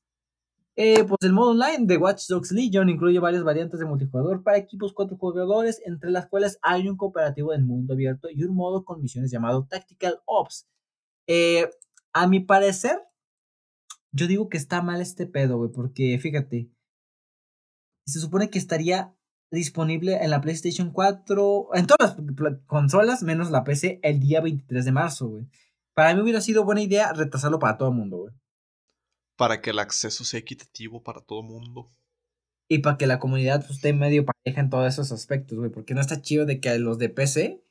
[0.77, 4.59] Eh, pues el modo online de Watch Dogs Legion incluye varias variantes de multijugador para
[4.59, 8.85] equipos cuatro jugadores, entre las cuales hay un cooperativo del mundo abierto y un modo
[8.85, 10.67] con misiones llamado Tactical Ops.
[11.27, 11.71] Eh,
[12.13, 12.99] a mi parecer,
[14.17, 16.71] yo digo que está mal este pedo, güey, porque fíjate,
[18.07, 19.15] se supone que estaría
[19.53, 24.85] disponible en la PlayStation 4, en todas las consolas, menos la PC, el día 23
[24.85, 25.47] de marzo, güey.
[25.95, 28.35] Para mí hubiera sido buena idea retrasarlo para todo el mundo, güey
[29.37, 31.93] para que el acceso sea equitativo para todo el mundo.
[32.69, 35.71] Y para que la comunidad pues, esté medio pareja en todos esos aspectos, güey.
[35.71, 37.63] Porque no está chido de que los de PC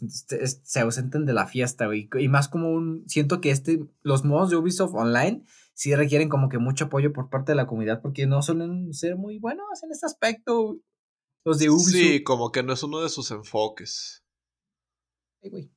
[0.00, 2.08] pues, se ausenten de la fiesta, güey.
[2.18, 3.04] Y más como un.
[3.08, 3.84] Siento que este.
[4.02, 5.44] Los modos de Ubisoft Online
[5.74, 8.02] sí requieren como que mucho apoyo por parte de la comunidad.
[8.02, 10.78] Porque no suelen ser muy buenos en este aspecto.
[11.44, 11.92] Los de Ubisoft.
[11.92, 14.24] Sí, como que no es uno de sus enfoques.
[15.42, 15.70] Sí, güey.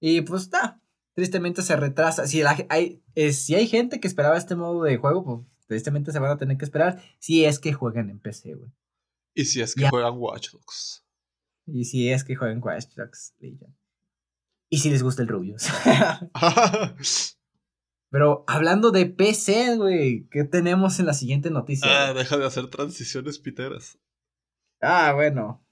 [0.00, 0.80] Y pues está
[1.16, 2.28] tristemente se retrasa.
[2.28, 6.18] Si, hay, eh, si hay gente que esperaba este modo de juego, pues tristemente se
[6.18, 8.70] van a tener que esperar si es que juegan en PC, güey.
[9.34, 11.05] Y si es que juegan Watch Dogs.
[11.66, 13.34] Y si es que juegan Watch Dogs
[14.68, 15.68] Y si les gusta el Rubius.
[18.10, 22.08] Pero hablando de PC, güey, ¿qué tenemos en la siguiente noticia?
[22.08, 23.98] Ah, deja de hacer transiciones piteras.
[24.80, 25.66] Ah, bueno.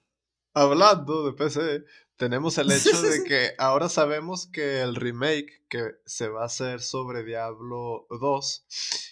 [0.52, 1.84] Hablando de PC,
[2.16, 6.80] tenemos el hecho de que ahora sabemos que el remake que se va a hacer
[6.80, 8.66] sobre Diablo 2,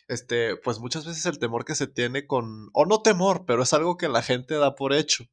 [0.08, 3.72] este, pues muchas veces el temor que se tiene con, o no temor, pero es
[3.72, 5.24] algo que la gente da por hecho,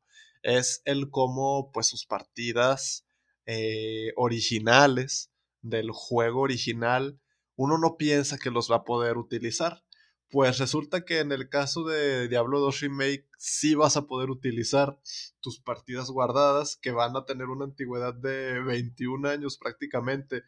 [0.43, 3.06] es el cómo pues sus partidas
[3.45, 7.19] eh, originales del juego original,
[7.56, 9.84] uno no piensa que los va a poder utilizar.
[10.32, 14.99] Pues resulta que en el caso de Diablo 2 Remake sí vas a poder utilizar
[15.39, 20.43] tus partidas guardadas que van a tener una antigüedad de 21 años prácticamente.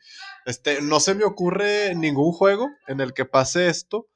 [0.46, 4.08] Este, no se me ocurre ningún juego en el que pase esto,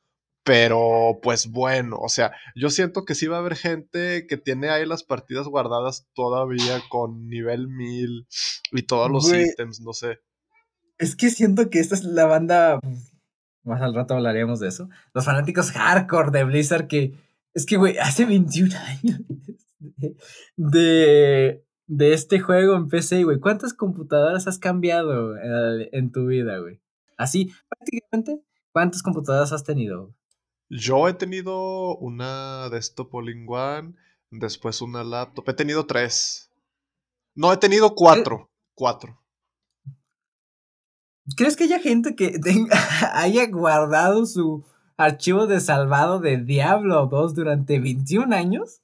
[0.46, 4.70] pero pues bueno, o sea, yo siento que sí va a haber gente que tiene
[4.70, 8.28] ahí las partidas guardadas todavía con nivel 1000
[8.72, 10.20] y todos los ítems, no sé.
[10.98, 12.80] Es que siento que esta es la banda
[13.66, 14.90] más al rato hablaríamos de eso.
[15.14, 17.14] Los fanáticos hardcore de Blizzard que.
[17.54, 19.22] Es que, güey, hace 21 años
[20.56, 23.40] de, de este juego en PC, güey.
[23.40, 26.82] ¿Cuántas computadoras has cambiado en, tu vida, güey?
[27.18, 30.14] Así, prácticamente, ¿cuántas computadoras has tenido?
[30.78, 33.94] Yo he tenido una desktop all-in-one,
[34.32, 35.48] después una laptop.
[35.50, 36.52] He tenido tres.
[37.34, 38.52] No, he tenido cuatro.
[38.74, 39.22] Cuatro.
[41.38, 42.78] ¿Crees que haya gente que tenga,
[43.14, 44.66] haya guardado su
[44.98, 48.82] archivo de salvado de Diablo 2 durante 21 años?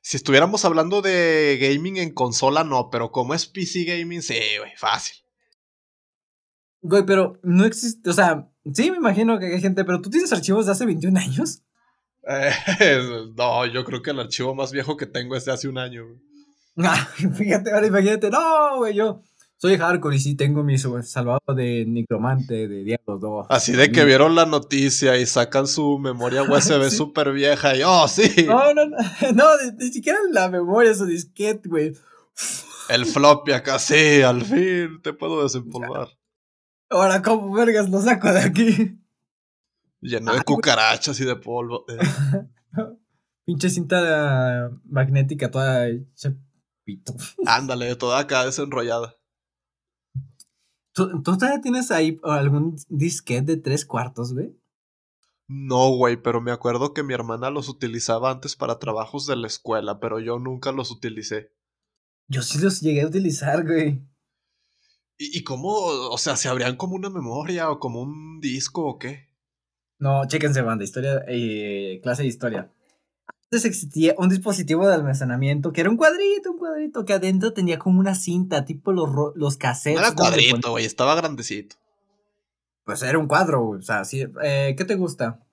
[0.00, 4.72] Si estuviéramos hablando de gaming en consola, no, pero como es PC gaming, sí, güey,
[4.76, 5.16] fácil.
[6.80, 10.32] Güey, pero no existe, o sea, sí me imagino que hay gente, pero ¿tú tienes
[10.32, 11.62] archivos de hace 21 años?
[12.28, 12.50] Eh,
[13.36, 16.04] no, yo creo que el archivo más viejo que tengo es de hace un año.
[16.80, 19.20] Ah, fíjate, ahora imagínate, no, güey, yo
[19.56, 23.46] soy hardcore y sí tengo mi salvado de Necromante de Diablo 2.
[23.50, 28.06] Así de que vieron la noticia y sacan su memoria USB súper vieja y ¡oh,
[28.06, 28.44] sí!
[28.46, 28.96] No, no, no,
[29.34, 29.44] no
[29.76, 31.96] ni, siquiera la memoria, su disquete, güey.
[32.88, 36.17] El floppy acá, sí, al fin te puedo desempolvar.
[36.90, 38.98] Ahora, ¿cómo vergas lo saco de aquí?
[40.00, 41.84] Lleno de cucarachas y de polvo.
[41.88, 41.98] Eh.
[43.44, 45.86] Pinche cinta magnética toda
[47.46, 49.16] Ándale, toda acá desenrollada.
[50.92, 54.58] ¿Tú, todavía tienes ahí algún disquete de tres cuartos, güey?
[55.46, 59.46] No, güey, pero me acuerdo que mi hermana los utilizaba antes para trabajos de la
[59.46, 61.52] escuela, pero yo nunca los utilicé.
[62.26, 64.06] Yo sí los llegué a utilizar, güey.
[65.18, 65.74] ¿Y, cómo?
[65.74, 69.28] O sea, ¿se abrían como una memoria o como un disco o qué?
[69.98, 72.70] No, chéquense, banda, historia, eh, clase de historia.
[73.50, 77.78] Entonces existía un dispositivo de almacenamiento que era un cuadrito, un cuadrito, que adentro tenía
[77.78, 80.00] como una cinta, tipo los, los cassettes.
[80.00, 81.76] No era cuadrito, güey, estaba grandecito.
[82.84, 83.80] Pues era un cuadro, güey.
[83.80, 85.44] O sea, sí, eh, ¿qué te gusta?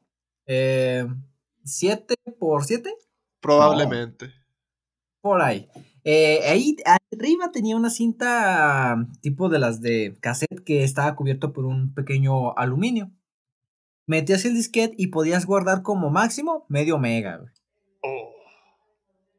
[0.46, 1.08] Eh,
[1.64, 2.94] ¿Siete por siete?
[3.40, 4.32] Probablemente.
[5.22, 5.68] por ahí.
[6.08, 11.66] Eh, ahí arriba tenía una cinta tipo de las de cassette que estaba cubierto por
[11.66, 13.12] un pequeño aluminio.
[14.06, 17.52] Metías el disquete y podías guardar como máximo medio mega, güey.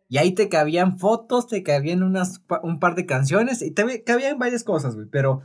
[0.09, 4.39] Y ahí te cabían fotos, te cabían unas, un par de canciones y te cabían
[4.39, 5.07] varias cosas, güey.
[5.09, 5.43] Pero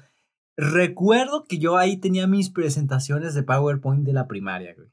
[0.57, 4.89] recuerdo que yo ahí tenía mis presentaciones de PowerPoint de la primaria, güey.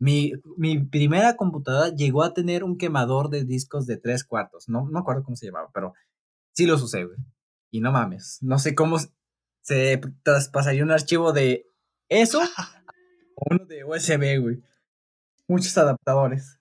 [0.00, 4.68] Mi, mi primera computadora llegó a tener un quemador de discos de tres cuartos.
[4.68, 5.92] No, no me acuerdo cómo se llamaba, pero
[6.52, 7.18] sí los usé, güey.
[7.70, 8.96] Y no mames, no sé cómo
[9.62, 11.66] se traspasaría un archivo de
[12.08, 12.40] eso
[13.36, 14.62] o uno de USB, güey.
[15.46, 16.58] Muchos adaptadores.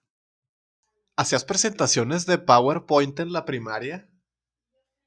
[1.16, 4.10] ¿Hacías presentaciones de PowerPoint en la primaria?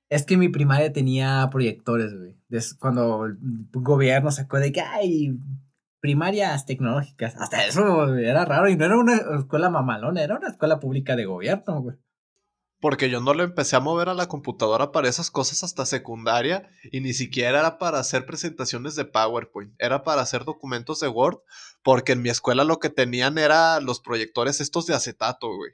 [0.09, 2.37] Es que mi primaria tenía proyectores, güey.
[2.79, 3.39] Cuando el
[3.73, 5.39] gobierno sacó de que hay
[6.03, 7.37] primarias tecnológicas.
[7.37, 11.27] Hasta eso era raro y no era una escuela mamalona, era una escuela pública de
[11.27, 11.97] gobierno, güey.
[12.81, 16.69] Porque yo no le empecé a mover a la computadora para esas cosas hasta secundaria
[16.91, 21.39] y ni siquiera era para hacer presentaciones de PowerPoint, era para hacer documentos de Word,
[21.85, 25.71] porque en mi escuela lo que tenían era los proyectores estos de acetato, güey.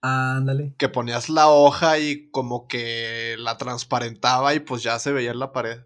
[0.00, 0.74] Ándale.
[0.78, 5.38] Que ponías la hoja y como que la transparentaba y pues ya se veía en
[5.38, 5.82] la pared.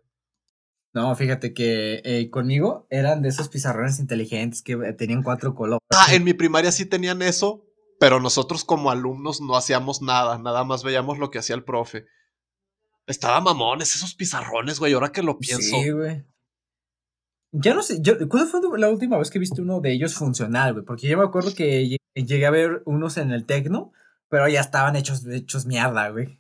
[0.97, 5.87] No, fíjate que eh, conmigo eran de esos pizarrones inteligentes que eh, tenían cuatro colores.
[5.91, 7.67] Ah, en mi primaria sí tenían eso,
[8.01, 12.07] pero nosotros como alumnos no hacíamos nada, nada más veíamos lo que hacía el profe.
[13.07, 15.77] Estaba mamones esos pizarrones, güey, ahora que lo pienso.
[15.77, 16.25] Sí, güey.
[17.53, 20.73] Ya no sé, yo, ¿cuándo fue la última vez que viste uno de ellos funcional,
[20.73, 20.85] güey?
[20.87, 23.93] Porque yo me acuerdo que llegué a ver unos en el Tecno
[24.29, 26.39] pero ya estaban hechos, hechos mierda, güey.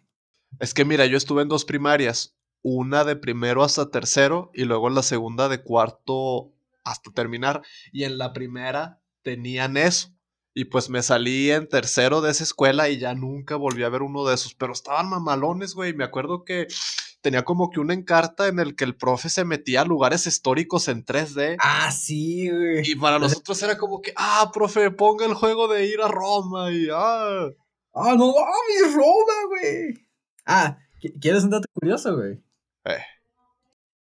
[0.58, 2.35] Es que mira, yo estuve en dos primarias.
[2.68, 6.52] Una de primero hasta tercero y luego la segunda de cuarto
[6.82, 7.62] hasta terminar.
[7.92, 10.08] Y en la primera tenían eso.
[10.52, 14.02] Y pues me salí en tercero de esa escuela y ya nunca volví a ver
[14.02, 14.56] uno de esos.
[14.56, 15.94] Pero estaban mamalones, güey.
[15.94, 16.66] Me acuerdo que
[17.20, 20.88] tenía como que una encarta en el que el profe se metía a lugares históricos
[20.88, 21.58] en 3D.
[21.60, 22.82] Ah, sí, güey.
[22.84, 26.72] Y para nosotros era como que, ah, profe, ponga el juego de ir a Roma
[26.72, 27.48] y ah.
[27.94, 30.04] Ah, no mames, Roma, güey.
[30.44, 30.78] Ah,
[31.20, 32.44] ¿quieres un dato curioso, güey?
[32.86, 33.02] Eh.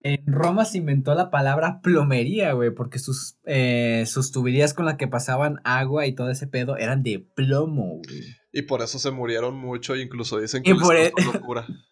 [0.01, 4.95] En Roma se inventó la palabra plomería, güey, porque sus, eh, sus tuberías con las
[4.95, 8.23] que pasaban agua y todo ese pedo eran de plomo, güey.
[8.53, 11.65] Y por eso se murieron mucho, incluso dicen que por e locura.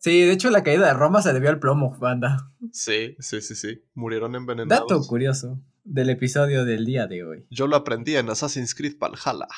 [0.00, 2.52] Sí, de hecho la caída de Roma se debió al plomo, banda.
[2.70, 3.82] Sí, sí, sí, sí.
[3.94, 4.88] Murieron envenenados.
[4.88, 7.46] Dato curioso del episodio del día de hoy.
[7.50, 9.48] Yo lo aprendí en Assassin's Creed Valhalla.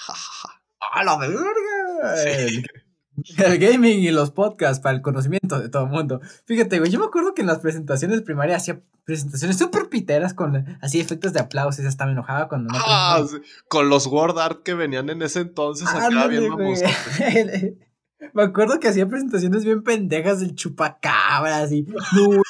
[0.93, 1.43] ¡A la verga!
[3.39, 6.21] El, gaming y los podcasts para el conocimiento de todo el mundo.
[6.45, 10.79] Fíjate, güey, yo me acuerdo que en las presentaciones primarias hacía presentaciones súper piteras con
[10.81, 12.79] así efectos de aplausos y hasta me enojaba cuando no.
[12.81, 13.25] Ah,
[13.69, 16.53] con los word art que venían en ese entonces acá bien
[18.35, 21.83] Me acuerdo que hacía presentaciones bien pendejas del chupacabras y.
[21.83, 22.43] No,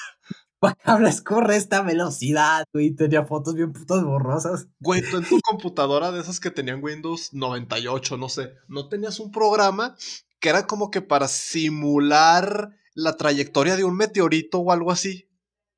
[0.60, 2.90] chupacabras corre esta velocidad, güey.
[2.90, 4.68] Tenía fotos bien putas borrosas.
[4.80, 9.20] Güey, tú en tu computadora de esas que tenían Windows 98, no sé, ¿no tenías
[9.20, 9.96] un programa
[10.40, 15.28] que era como que para simular la trayectoria de un meteorito o algo así?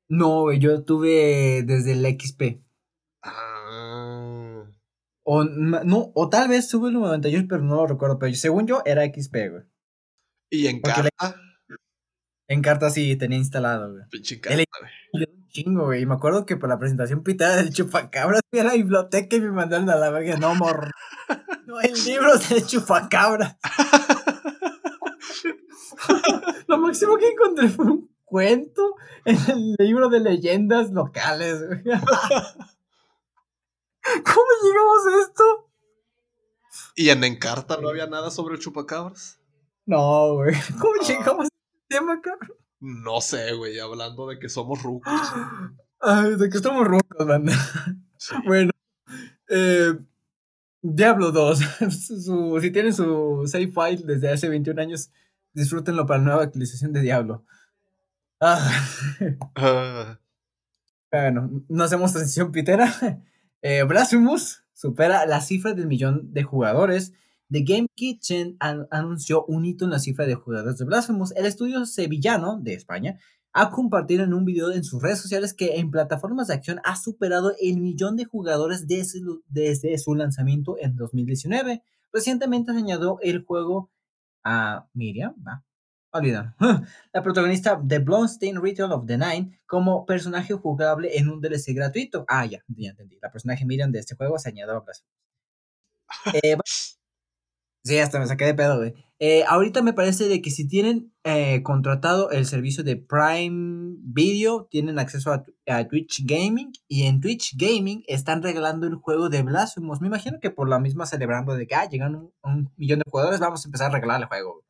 [0.09, 2.61] No, güey, yo tuve desde el XP.
[3.21, 4.65] Ah.
[5.25, 8.19] O, no, o tal vez tuve el 98, pero no lo recuerdo.
[8.19, 9.63] Pero según yo, era XP, güey.
[10.49, 11.35] ¿Y en carta?
[12.47, 14.03] En carta sí tenía instalado, güey.
[14.09, 14.63] Pinche carta,
[15.13, 15.27] güey.
[15.53, 16.01] Chingo, güey.
[16.01, 19.41] Y me acuerdo que por la presentación pitada del chupacabras fui a la biblioteca y
[19.41, 20.35] me mandaron a la verga.
[20.37, 20.89] No, morro.
[21.67, 23.55] no, el libro del chupacabras.
[26.67, 31.83] Lo máximo que encontré fue un cuento en el libro de leyendas locales, güey.
[34.25, 35.43] ¿Cómo llegamos a esto?
[36.95, 39.39] ¿Y en Encarta no había nada sobre el chupacabras?
[39.85, 40.55] No, güey.
[40.79, 42.57] ¿Cómo llegamos a este tema, cabrón?
[42.85, 45.13] No sé, güey, hablando de que somos rucos.
[46.01, 47.53] Ay, de que somos rucos, banda.
[48.45, 48.71] Bueno,
[49.49, 49.97] eh,
[50.81, 51.59] Diablo 2.
[52.61, 55.11] si tienen su save file desde hace 21 años,
[55.53, 57.45] disfrútenlo para la nueva actualización de Diablo.
[58.41, 58.85] Ah.
[59.55, 60.19] ah.
[61.09, 62.93] Bueno, no hacemos transición pitera.
[63.61, 67.13] Eh, Blasphemous supera la cifra del millón de jugadores
[67.53, 71.33] The Game Kitchen anunció un hito en la cifra de jugadores de Blasphemous.
[71.35, 73.19] El estudio sevillano de España
[73.53, 76.95] ha compartido en un video en sus redes sociales que en plataformas de acción ha
[76.95, 81.83] superado el millón de jugadores desde, desde su lanzamiento en 2019.
[82.11, 83.91] recientemente se añadió el juego
[84.43, 85.35] a Miriam,
[86.11, 86.55] olvidan,
[87.13, 92.25] la protagonista de Blonstein Return of the Nine como personaje jugable en un DLC gratuito.
[92.27, 93.19] Ah, ya, ya entendí.
[93.21, 95.13] La personaje Miriam de este juego se añadió a Blasphemous.
[96.43, 96.55] Eh,
[97.83, 98.93] sí, hasta me saqué de pedo, güey.
[99.19, 104.67] Eh, ahorita me parece de que si tienen eh, contratado el servicio de Prime Video,
[104.69, 109.41] tienen acceso a, a, Twitch Gaming y en Twitch Gaming están regalando el juego de
[109.43, 110.01] Blasphemous.
[110.01, 113.09] Me imagino que por la misma celebrando de que ah, llegan un, un millón de
[113.09, 114.63] jugadores, vamos a empezar a regalar el juego.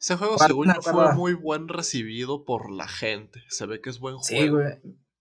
[0.00, 3.42] Ese juego, según yo, fue muy buen recibido por la gente.
[3.48, 4.42] Se ve que es buen juego.
[4.42, 4.78] Sí, güey.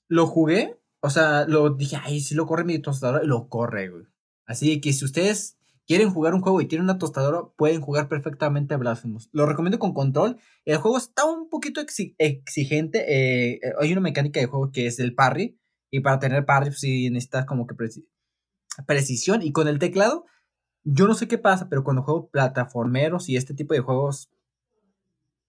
[0.08, 4.06] Lo jugué, o sea, lo dije, ay, si lo corre mi tostadora, lo corre, güey.
[4.46, 5.57] Así que si ustedes
[5.88, 9.30] quieren jugar un juego y tienen una tostadora, pueden jugar perfectamente a Blasphemous.
[9.32, 10.38] Lo recomiendo con control.
[10.66, 13.06] El juego está un poquito exigente.
[13.08, 15.58] Eh, eh, hay una mecánica de juego que es el parry.
[15.90, 17.76] Y para tener parry, pues sí necesitas como que
[18.86, 19.42] precisión.
[19.42, 20.26] Y con el teclado,
[20.84, 24.30] yo no sé qué pasa, pero cuando juego plataformeros y este tipo de juegos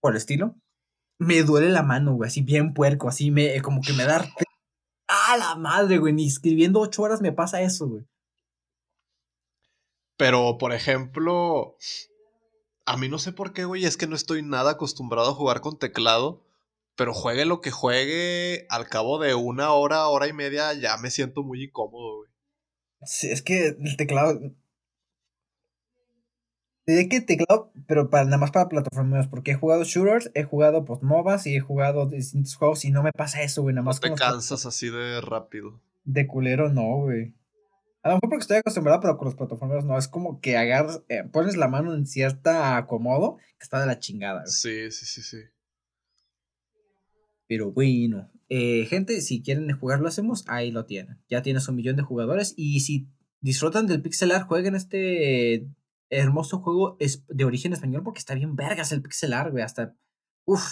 [0.00, 0.54] por el estilo,
[1.18, 4.24] me duele la mano, güey, así bien puerco, así me, como que me da...
[5.08, 6.12] ¡Ah, la madre, güey!
[6.12, 8.04] Ni escribiendo ocho horas me pasa eso, güey.
[10.18, 11.76] Pero, por ejemplo,
[12.84, 15.62] a mí no sé por qué, güey, es que no estoy nada acostumbrado a jugar
[15.62, 16.44] con teclado,
[16.96, 21.10] pero juegue lo que juegue, al cabo de una hora, hora y media, ya me
[21.10, 22.30] siento muy incómodo, güey.
[23.04, 24.40] Sí, es que el teclado,
[26.88, 30.86] Diré que teclado, pero para, nada más para plataformas, porque he jugado shooters, he jugado
[30.86, 34.00] post MOBAs y he jugado distintos juegos y no me pasa eso, güey, nada más.
[34.02, 35.82] No te cansas así de rápido.
[36.04, 37.34] De culero, no, güey.
[38.08, 39.98] A lo mejor porque estoy acostumbrado, pero con los plataformas no.
[39.98, 43.98] Es como que agarras, eh, pones la mano en cierta acomodo que está de la
[43.98, 44.40] chingada.
[44.40, 44.50] Güey.
[44.50, 45.38] Sí, sí, sí, sí.
[47.46, 51.22] Pero bueno, eh, gente, si quieren jugar lo hacemos, ahí lo tienen.
[51.28, 53.08] Ya tienes un millón de jugadores y si
[53.42, 55.68] disfrutan del pixel art, jueguen este
[56.08, 59.64] hermoso juego es de origen español porque está bien vergas el pixel art, güey.
[59.64, 59.94] Hasta.
[60.46, 60.64] Uf.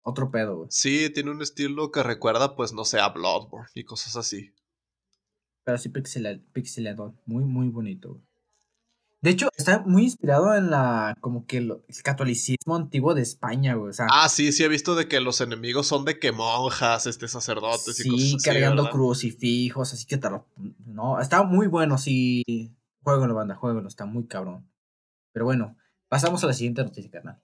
[0.00, 0.68] Otro pedo, güey.
[0.70, 4.54] Sí, tiene un estilo que recuerda, pues, no sé, a Bloodborne y cosas así.
[5.64, 7.14] Pero sí pixelado.
[7.26, 8.22] Muy, muy bonito, güey.
[9.24, 13.88] De hecho, está muy inspirado en la, como que el catolicismo antiguo de España, güey.
[13.88, 17.06] O sea, ah, sí, sí he visto de que los enemigos son de que monjas,
[17.06, 18.36] este, sacerdotes y cosas así.
[18.44, 20.42] cargando crucifijos, así que tal.
[20.84, 22.76] No, está muy bueno, sí.
[23.02, 24.68] Jueguenlo, banda, jueguenlo, está muy cabrón.
[25.32, 25.74] Pero bueno,
[26.10, 27.40] pasamos a la siguiente noticia, carnal.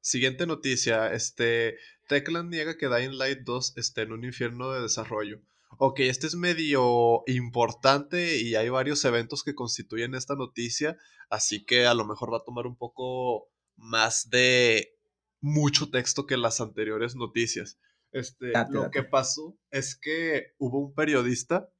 [0.00, 1.76] Siguiente noticia, este,
[2.08, 5.40] Techland niega que Dying Light 2 esté en un infierno de desarrollo.
[5.78, 10.98] Ok, este es medio importante y hay varios eventos que constituyen esta noticia,
[11.30, 14.98] así que a lo mejor va a tomar un poco más de
[15.40, 17.78] mucho texto que las anteriores noticias.
[18.12, 21.70] Este, lo que pasó es que hubo un periodista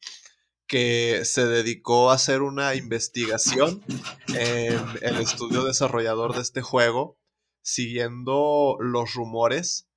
[0.66, 3.82] que se dedicó a hacer una investigación
[4.28, 7.18] en el estudio desarrollador de este juego,
[7.62, 9.88] siguiendo los rumores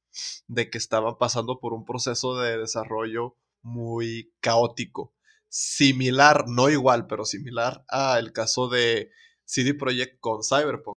[0.47, 5.13] de que estaban pasando por un proceso de desarrollo muy caótico.
[5.49, 9.11] Similar, no igual, pero similar al caso de
[9.45, 10.97] CD Projekt con Cyberpunk.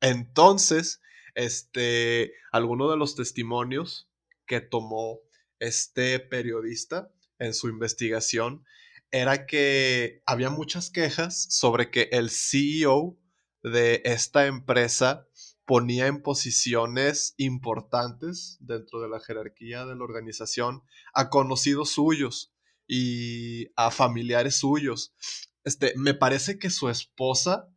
[0.00, 1.00] Entonces,
[1.34, 4.08] este, alguno de los testimonios
[4.46, 5.20] que tomó
[5.58, 8.64] este periodista en su investigación
[9.10, 13.18] era que había muchas quejas sobre que el CEO
[13.62, 15.27] de esta empresa
[15.68, 22.54] ponía en posiciones importantes dentro de la jerarquía de la organización a conocidos suyos
[22.86, 25.12] y a familiares suyos.
[25.64, 27.68] Este, me parece que su esposa,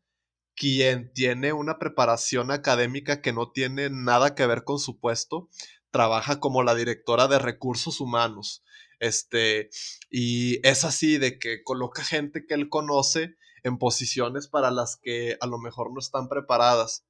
[0.55, 5.49] quien tiene una preparación académica que no tiene nada que ver con su puesto,
[5.89, 8.63] trabaja como la directora de recursos humanos.
[9.01, 9.69] Este,
[10.09, 15.35] y es así de que coloca gente que él conoce en posiciones para las que
[15.41, 17.03] a lo mejor no están preparadas.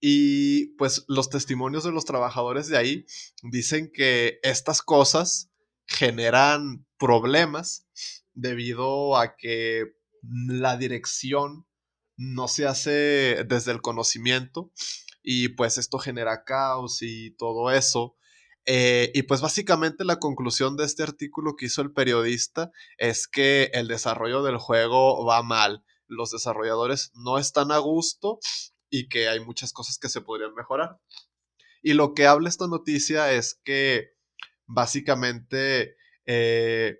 [0.00, 3.06] Y pues los testimonios de los trabajadores de ahí
[3.42, 5.50] dicen que estas cosas
[5.86, 7.86] generan problemas
[8.32, 9.92] debido a que
[10.22, 11.66] la dirección
[12.16, 14.70] no se hace desde el conocimiento
[15.22, 18.16] y pues esto genera caos y todo eso.
[18.66, 23.70] Eh, y pues básicamente la conclusión de este artículo que hizo el periodista es que
[23.72, 25.84] el desarrollo del juego va mal.
[26.06, 28.38] Los desarrolladores no están a gusto
[28.90, 30.98] y que hay muchas cosas que se podrían mejorar.
[31.82, 34.10] Y lo que habla esta noticia es que
[34.66, 36.98] básicamente eh,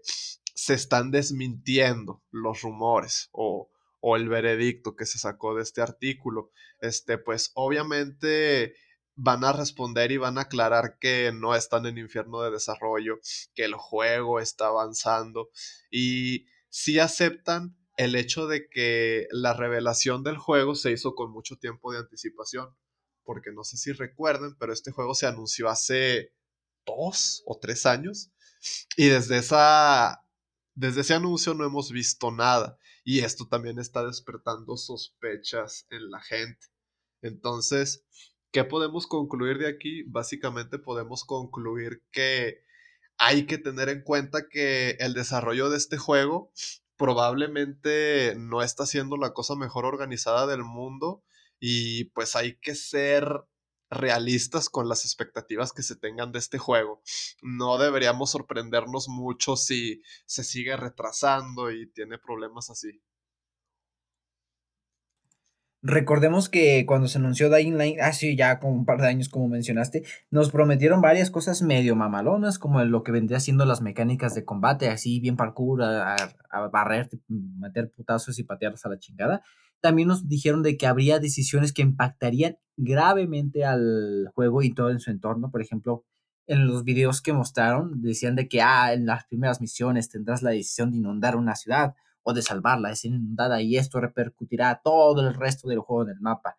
[0.54, 3.70] se están desmintiendo los rumores o,
[4.00, 6.50] o el veredicto que se sacó de este artículo.
[6.80, 8.74] Este, pues obviamente
[9.14, 13.18] van a responder y van a aclarar que no están en infierno de desarrollo,
[13.54, 15.50] que el juego está avanzando
[15.90, 21.56] y si aceptan el hecho de que la revelación del juego se hizo con mucho
[21.56, 22.74] tiempo de anticipación.
[23.24, 26.32] Porque no sé si recuerden, pero este juego se anunció hace
[26.86, 28.32] dos o tres años.
[28.96, 30.24] Y desde esa.
[30.74, 32.78] Desde ese anuncio no hemos visto nada.
[33.04, 36.68] Y esto también está despertando sospechas en la gente.
[37.20, 38.06] Entonces,
[38.50, 40.04] ¿qué podemos concluir de aquí?
[40.04, 42.64] Básicamente podemos concluir que
[43.18, 46.50] hay que tener en cuenta que el desarrollo de este juego
[47.00, 51.24] probablemente no está siendo la cosa mejor organizada del mundo
[51.58, 53.42] y pues hay que ser
[53.88, 57.00] realistas con las expectativas que se tengan de este juego.
[57.40, 63.00] No deberíamos sorprendernos mucho si se sigue retrasando y tiene problemas así.
[65.82, 69.48] Recordemos que cuando se anunció Dying Light, hace ya como un par de años, como
[69.48, 74.44] mencionaste, nos prometieron varias cosas medio mamalonas, como lo que vendría siendo las mecánicas de
[74.44, 76.16] combate, así bien parkour, a,
[76.70, 79.42] barrer, meter putazos y patearlos a la chingada.
[79.80, 85.00] También nos dijeron de que habría decisiones que impactarían gravemente al juego y todo en
[85.00, 85.50] su entorno.
[85.50, 86.04] Por ejemplo,
[86.46, 90.50] en los videos que mostraron, decían de que ah, en las primeras misiones tendrás la
[90.50, 95.34] decisión de inundar una ciudad o de salvarla, es inundada y esto repercutirá todo el
[95.34, 96.56] resto del juego en el mapa.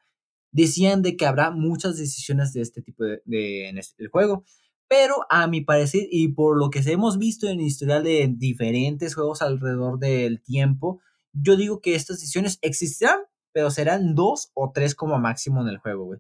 [0.52, 4.44] Decían de que habrá muchas decisiones de este tipo de, en el juego,
[4.88, 9.16] pero a mi parecer y por lo que hemos visto en el historial de diferentes
[9.16, 11.00] juegos alrededor del tiempo,
[11.34, 13.20] yo digo que estas decisiones existirán,
[13.54, 16.20] pero serán dos o tres como máximo en el juego, güey.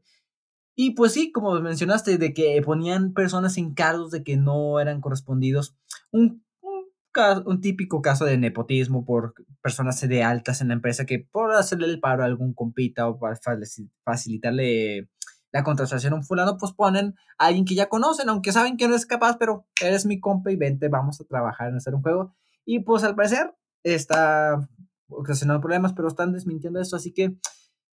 [0.75, 5.01] Y pues sí, como mencionaste, de que ponían personas en cargos de que no eran
[5.01, 5.75] correspondidos.
[6.11, 6.43] Un
[7.45, 11.87] un típico caso de nepotismo por personas de altas en la empresa que por hacerle
[11.87, 13.37] el paro a algún compita o para
[14.03, 15.09] facilitarle
[15.51, 18.87] la contratación a un fulano, pues ponen a alguien que ya conocen, aunque saben que
[18.87, 22.01] no es capaz, pero eres mi compa y vente, vamos a trabajar en hacer un
[22.01, 22.33] juego.
[22.65, 23.53] Y pues al parecer
[23.83, 24.69] está
[25.09, 27.35] ocasionando problemas, pero están desmintiendo esto, así que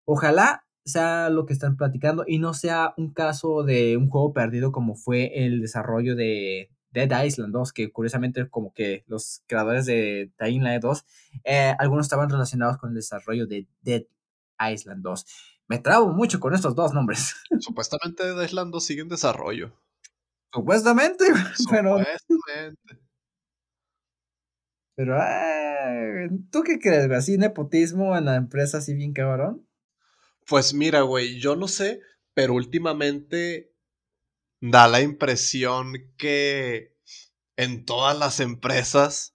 [0.05, 4.73] ojalá sea lo que están platicando y no sea un caso de un juego perdido
[4.73, 6.71] como fue el desarrollo de
[7.07, 11.05] Dead Island 2, que curiosamente como que los creadores de Dying Light 2,
[11.45, 14.05] eh, algunos estaban relacionados con el desarrollo de Dead
[14.61, 15.27] Island 2.
[15.69, 17.35] Me trabo mucho con estos dos nombres.
[17.61, 19.73] Supuestamente Dead Island 2 sigue en desarrollo.
[20.53, 21.25] Supuestamente,
[21.71, 21.99] pero...
[21.99, 23.09] Supuestamente.
[24.97, 25.17] Pero,
[26.51, 27.19] ¿tú qué crees, güey?
[27.19, 29.65] ¿Así nepotismo en la empresa así bien cabrón?
[30.49, 32.01] Pues mira, güey, yo no sé,
[32.35, 33.73] pero últimamente
[34.61, 36.97] da la impresión que
[37.57, 39.35] en todas las empresas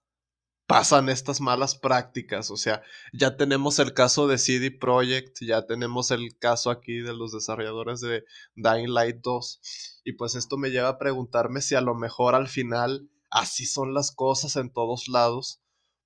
[0.68, 2.50] pasan estas malas prácticas.
[2.50, 7.14] O sea, ya tenemos el caso de CD Projekt, ya tenemos el caso aquí de
[7.14, 8.24] los desarrolladores de
[8.56, 10.02] Dying Light 2.
[10.06, 13.94] Y pues esto me lleva a preguntarme si a lo mejor al final así son
[13.94, 15.62] las cosas en todos lados.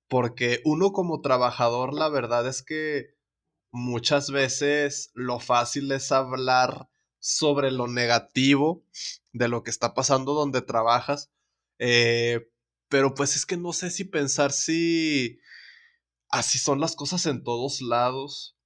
[0.08, 3.14] Porque uno como trabajador, la verdad es que
[3.70, 6.88] muchas veces lo fácil es hablar
[7.20, 8.84] sobre lo negativo
[9.32, 11.30] de lo que está pasando donde trabajas.
[11.78, 12.50] Eh,
[12.88, 15.38] pero pues es que no sé si pensar si
[16.30, 18.56] así son las cosas en todos lados.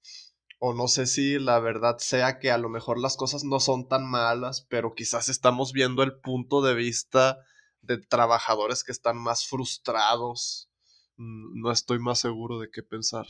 [0.65, 3.89] O no sé si la verdad sea que a lo mejor las cosas no son
[3.89, 7.39] tan malas, pero quizás estamos viendo el punto de vista
[7.81, 10.71] de trabajadores que están más frustrados.
[11.17, 13.27] Mm, no estoy más seguro de qué pensar.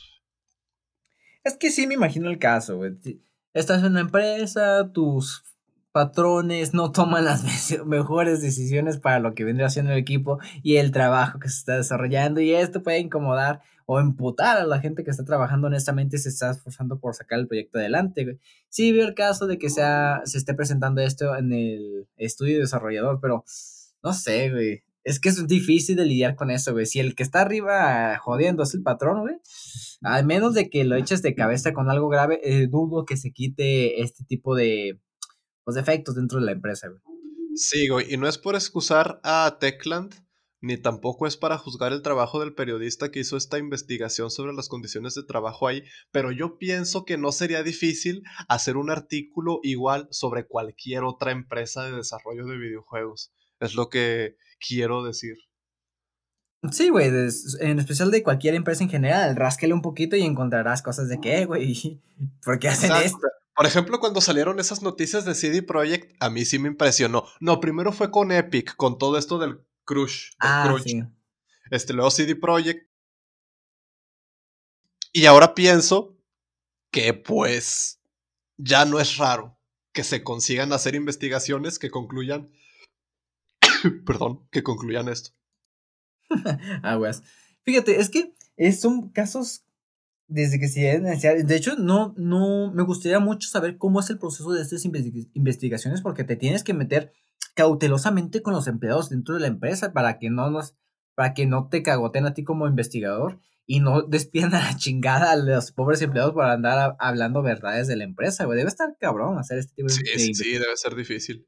[1.43, 2.91] Es que sí me imagino el caso, güey
[3.53, 5.43] estás en una empresa, tus
[5.91, 7.43] patrones no toman las
[7.85, 11.77] mejores decisiones para lo que vendría siendo el equipo y el trabajo que se está
[11.77, 16.29] desarrollando y esto puede incomodar o emputar a la gente que está trabajando honestamente se
[16.29, 18.39] está esforzando por sacar el proyecto adelante.
[18.69, 23.19] Sí veo el caso de que sea, se esté presentando esto en el estudio desarrollador,
[23.21, 23.43] pero
[24.01, 24.83] no sé, güey.
[25.03, 26.85] Es que es difícil de lidiar con eso, güey.
[26.85, 29.35] Si el que está arriba jodiendo es el patrón, güey,
[30.01, 33.31] al menos de que lo eches de cabeza con algo grave, eh, dudo que se
[33.31, 34.99] quite este tipo de
[35.65, 37.01] pues, efectos dentro de la empresa, güey.
[37.55, 40.15] Sí, güey, y no es por excusar a Techland,
[40.59, 44.69] ni tampoco es para juzgar el trabajo del periodista que hizo esta investigación sobre las
[44.69, 50.07] condiciones de trabajo ahí, pero yo pienso que no sería difícil hacer un artículo igual
[50.09, 53.33] sobre cualquier otra empresa de desarrollo de videojuegos.
[53.59, 55.35] Es lo que quiero decir.
[56.71, 57.09] Sí, güey,
[57.59, 61.45] en especial de cualquier empresa en general, rásquele un poquito y encontrarás cosas de qué,
[61.45, 62.01] güey,
[62.43, 63.27] ¿por qué hacen esto?
[63.55, 67.25] Por ejemplo, cuando salieron esas noticias de CD Projekt, a mí sí me impresionó.
[67.39, 70.31] No, primero fue con Epic, con todo esto del Crush.
[70.39, 71.03] ah, Sí.
[71.69, 72.89] Este, luego CD Projekt.
[75.11, 76.17] Y ahora pienso
[76.89, 77.99] que pues
[78.57, 79.59] ya no es raro
[79.91, 82.51] que se consigan hacer investigaciones que concluyan
[84.05, 85.31] perdón, que concluyan esto.
[86.83, 87.23] Aguas.
[87.63, 88.33] Fíjate, es que
[88.73, 89.65] son casos
[90.27, 91.43] Desde que se iniciar.
[91.43, 96.01] De hecho, no, no, me gustaría mucho saber cómo es el proceso de estas investigaciones,
[96.01, 97.13] porque te tienes que meter
[97.55, 100.75] cautelosamente con los empleados dentro de la empresa para que no nos,
[101.13, 105.31] para que no te cagoten a ti como investigador y no despidan a la chingada
[105.31, 108.57] a los pobres empleados por andar hablando verdades de la empresa, güey.
[108.57, 111.47] Debe estar cabrón hacer este tipo de sí, sí, debe ser difícil.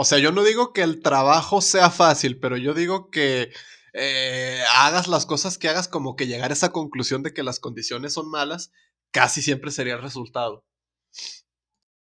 [0.00, 3.50] O sea, yo no digo que el trabajo sea fácil, pero yo digo que
[3.92, 7.60] eh, hagas las cosas que hagas, como que llegar a esa conclusión de que las
[7.60, 8.72] condiciones son malas,
[9.10, 10.64] casi siempre sería el resultado.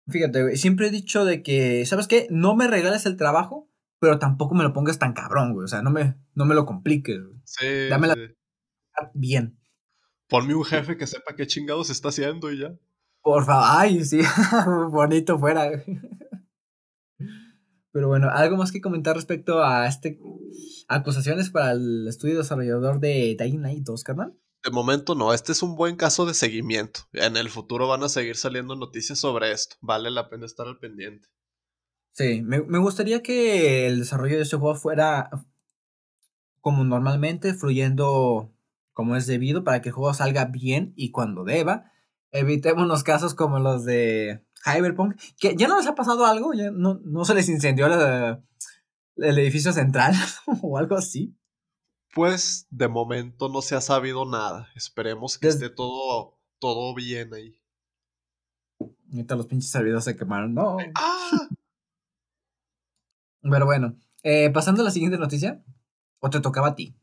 [0.09, 2.27] Fíjate, güey, siempre he dicho de que, ¿sabes qué?
[2.29, 3.71] No me regales el trabajo,
[4.01, 5.63] pero tampoco me lo pongas tan cabrón, güey.
[5.63, 7.39] O sea, no me, no me lo compliques, güey.
[7.45, 7.87] Sí.
[7.87, 8.15] Dame la
[9.13, 9.57] bien.
[10.27, 12.75] Ponme un jefe que sepa qué chingados está haciendo y ya.
[13.21, 14.19] Por favor, ay, sí,
[14.91, 15.71] bonito fuera.
[17.95, 20.19] Pero bueno, ¿algo más que comentar respecto a este
[20.89, 24.37] acusaciones para el estudio desarrollador de Dying Light 2, carnal?
[24.65, 26.99] De momento no, este es un buen caso de seguimiento.
[27.13, 29.77] En el futuro van a seguir saliendo noticias sobre esto.
[29.79, 31.29] Vale la pena estar al pendiente.
[32.11, 35.29] Sí, me, gustaría que el desarrollo de este juego fuera
[36.59, 38.51] como normalmente, fluyendo
[38.91, 41.93] como es debido para que el juego salga bien y cuando deba.
[42.31, 46.71] Evitemos los casos como los de Cyberpunk, que ya no les ha pasado algo, ya
[46.71, 50.13] no, no se les incendió el edificio central
[50.61, 51.37] o algo así.
[52.13, 54.69] Pues de momento no se ha sabido nada.
[54.75, 57.61] Esperemos que esté todo, todo bien ahí.
[59.11, 60.53] Ahorita los pinches servidores se quemaron.
[60.53, 60.77] No.
[60.95, 61.49] ¡Ah!
[63.41, 65.61] Pero bueno, eh, pasando a la siguiente noticia.
[66.19, 66.95] ¿O te tocaba a ti?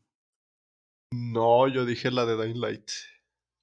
[1.11, 2.89] No, yo dije la de Dying Light.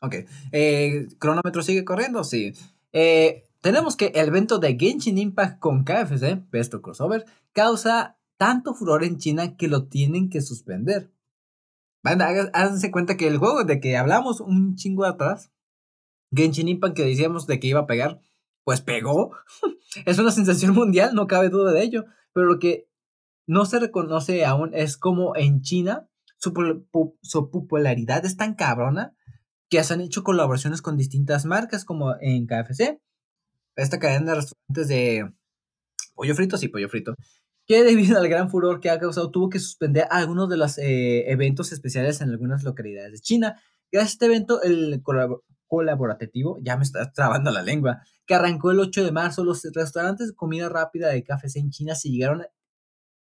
[0.01, 0.15] Ok.
[0.53, 2.25] Eh, ¿Cronómetro sigue corriendo?
[2.25, 2.55] Sí.
[2.93, 9.05] Eh, tenemos que el evento de Genshin Impact con KFC, Best Crossover, causa tanto furor
[9.05, 11.13] en China que lo tienen que suspender.
[12.03, 15.53] Banda, háganse cuenta que el juego de que hablamos un chingo atrás,
[16.33, 18.21] Genshin Impact que decíamos de que iba a pegar,
[18.65, 19.33] pues pegó.
[20.07, 22.05] es una sensación mundial, no cabe duda de ello.
[22.33, 22.89] Pero lo que
[23.47, 26.09] no se reconoce aún es como en China
[26.41, 29.15] su, popularidad es tan cabrona
[29.69, 33.01] que se han hecho colaboraciones con distintas marcas como en KFC,
[33.83, 35.33] esta cadena de restaurantes de
[36.15, 37.15] pollo frito, sí, pollo frito,
[37.67, 41.31] que debido al gran furor que ha causado tuvo que suspender algunos de los eh,
[41.31, 43.61] eventos especiales en algunas localidades de China.
[43.93, 45.03] Gracias a este evento, el
[45.67, 50.29] colaborativo, ya me está trabando la lengua, que arrancó el 8 de marzo, los restaurantes
[50.29, 52.45] de comida rápida de KFC en China se, llegaron,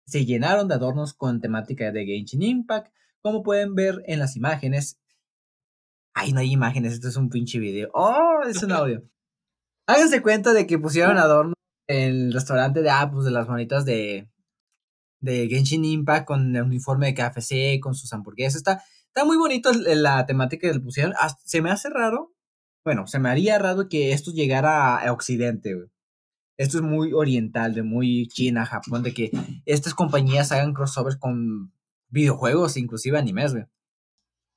[0.06, 5.00] se llenaron de adornos con temática de Genshin Impact, como pueden ver en las imágenes.
[6.14, 7.90] Ay, no hay imágenes, esto es un pinche video.
[7.94, 9.04] Oh, es un audio.
[9.86, 11.56] Háganse cuenta de que pusieron adornos
[11.88, 14.30] en el restaurante de, ah, pues de las manitas de,
[15.20, 18.56] de Genshin Impact con el uniforme de KFC, con sus hamburguesas.
[18.56, 21.14] Está, está muy bonito la temática que le pusieron.
[21.44, 22.34] Se me hace raro.
[22.86, 25.74] Bueno, se me haría raro que esto llegara a Occidente,
[26.58, 29.32] Esto es muy oriental, de muy China, Japón, de que
[29.66, 31.74] estas compañías hagan crossovers con
[32.10, 33.54] videojuegos, inclusive animes,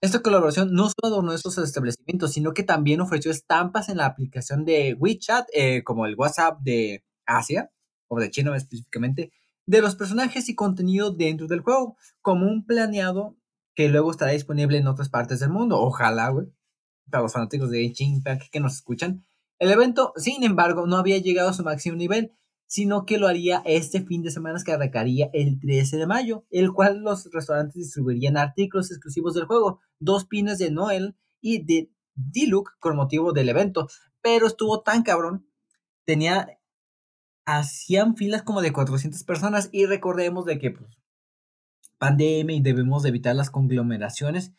[0.02, 4.64] Esta colaboración no solo adornó estos establecimientos, sino que también ofreció estampas en la aplicación
[4.64, 7.70] de WeChat, eh, como el WhatsApp de Asia,
[8.08, 9.32] o de China específicamente,
[9.66, 13.36] de los personajes y contenido dentro del juego, como un planeado
[13.74, 15.80] que luego estará disponible en otras partes del mundo.
[15.80, 16.46] Ojalá, güey,
[17.10, 19.24] para los fanáticos de Genshin que nos escuchan.
[19.58, 22.32] El evento, sin embargo, no había llegado a su máximo nivel,
[22.66, 26.72] sino que lo haría este fin de semana que arrancaría el 13 de mayo, el
[26.72, 32.70] cual los restaurantes distribuirían artículos exclusivos del juego, dos pines de Noel y de Diluc
[32.78, 33.88] con motivo del evento,
[34.20, 35.46] pero estuvo tan cabrón,
[36.04, 36.58] tenía
[37.46, 40.90] hacían filas como de 400 personas y recordemos de que pues
[41.98, 44.52] pandemia y debemos evitar las conglomeraciones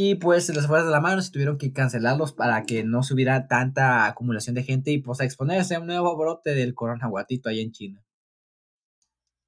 [0.00, 3.02] y pues se les fue de la mano y tuvieron que cancelarlos para que no
[3.02, 6.72] se hubiera tanta acumulación de gente y pues a exponerse a un nuevo brote del
[6.72, 8.04] coronavirus allá en China.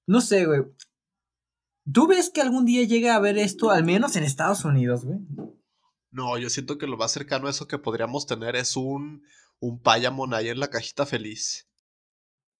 [0.09, 0.63] No sé, güey.
[1.93, 5.21] ¿Tú ves que algún día llegue a ver esto, al menos en Estados Unidos, güey?
[6.11, 9.23] No, yo siento que lo más cercano a eso que podríamos tener es un,
[9.61, 11.69] un Payamon ahí en la cajita feliz.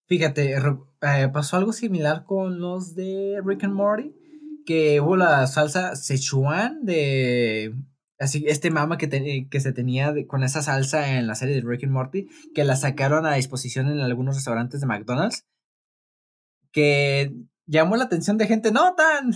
[0.07, 4.15] Fíjate, eh, pasó algo similar con los de Rick and Morty,
[4.71, 7.75] que hubo la salsa Sichuan de
[8.21, 11.83] así este mama que, que se tenía con esa salsa en la serie de Rick
[11.83, 15.45] and Morty, que la sacaron a disposición en algunos restaurantes de McDonald's,
[16.71, 17.35] que
[17.67, 19.33] llamó la atención de gente no tan.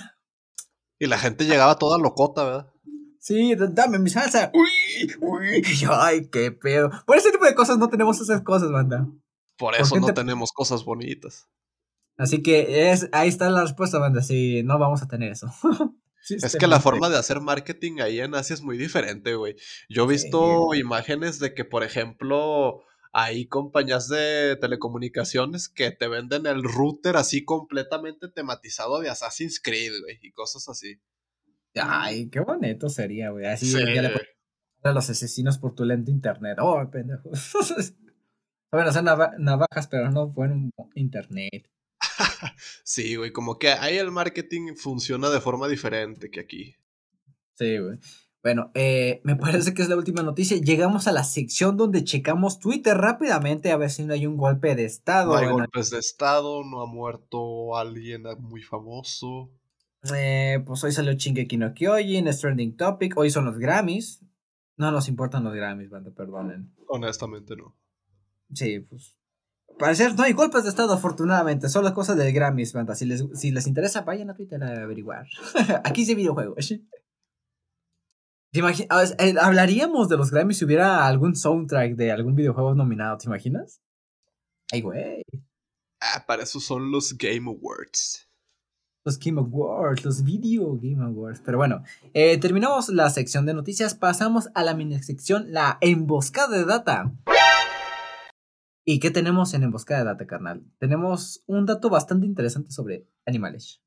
[1.01, 2.73] Y la gente llegaba toda locota, ¿verdad?
[3.19, 4.53] Sí, dame mi salsa.
[4.55, 6.93] Uy, uy, ay, qué pedo.
[7.07, 9.09] Por ese tipo de cosas no tenemos esas cosas, banda.
[9.59, 11.49] Por eso no tenemos cosas bonitas.
[12.17, 14.23] Así que es, ahí está la respuesta, banda.
[14.23, 15.53] Sí, no vamos a tener eso.
[16.29, 19.57] es que la forma de hacer marketing ahí en Asia es muy diferente, güey.
[19.89, 26.47] Yo he visto imágenes de que, por ejemplo, hay compañías de telecomunicaciones que te venden
[26.47, 31.01] el router así completamente tematizado de Assassin's Creed, güey, y cosas así.
[31.75, 33.47] Ay, qué bonito sería, güey.
[33.47, 34.35] Así ya le
[34.85, 36.59] a los asesinos por tu lento internet.
[36.61, 37.31] Oh, pendejo.
[37.35, 41.71] Saben hacer navajas, pero no buen internet.
[42.85, 46.77] sí, güey, como que ahí el marketing funciona de forma diferente que aquí.
[47.55, 47.99] Sí, güey.
[48.43, 50.59] Bueno, eh, me parece que es la última noticia.
[50.59, 54.75] Llegamos a la sección donde checamos Twitter rápidamente a ver si no hay un golpe
[54.75, 55.33] de estado.
[55.33, 59.51] No hay golpes de estado, no ha muerto alguien muy famoso.
[60.15, 63.17] Eh, pues hoy salió Shingeki no Kyojin, trending topic.
[63.17, 64.21] Hoy son los Grammys.
[64.77, 66.71] No nos importan los Grammys, banda, perdonen.
[66.89, 67.75] Honestamente no.
[68.53, 69.17] Sí, pues.
[69.79, 71.69] Parecer no hay golpes de estado, afortunadamente.
[71.69, 72.95] Solo cosas del Grammys, banda.
[72.95, 75.27] Si les, si les interesa, vayan a Twitter a averiguar.
[75.85, 76.75] Aquí sí videojuegos.
[78.53, 83.27] ¿Te eh, Hablaríamos de los Grammys si hubiera algún soundtrack de algún videojuego nominado, ¿te
[83.27, 83.81] imaginas?
[84.71, 85.23] Ay, güey.
[86.01, 88.29] Ah, para eso son los Game Awards
[89.05, 91.43] los Game Awards, los Video Game Awards.
[91.45, 91.83] Pero bueno,
[92.15, 97.13] eh, terminamos la sección de noticias, pasamos a la mini sección, la emboscada de data.
[98.85, 100.65] ¿Y qué tenemos en emboscada de data, carnal?
[100.79, 103.83] Tenemos un dato bastante interesante sobre animales.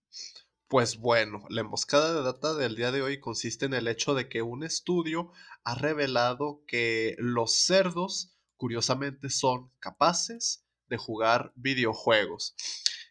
[0.68, 4.28] Pues bueno, la emboscada de data del día de hoy consiste en el hecho de
[4.28, 5.32] que un estudio
[5.64, 12.56] ha revelado que los cerdos, curiosamente, son capaces de jugar videojuegos.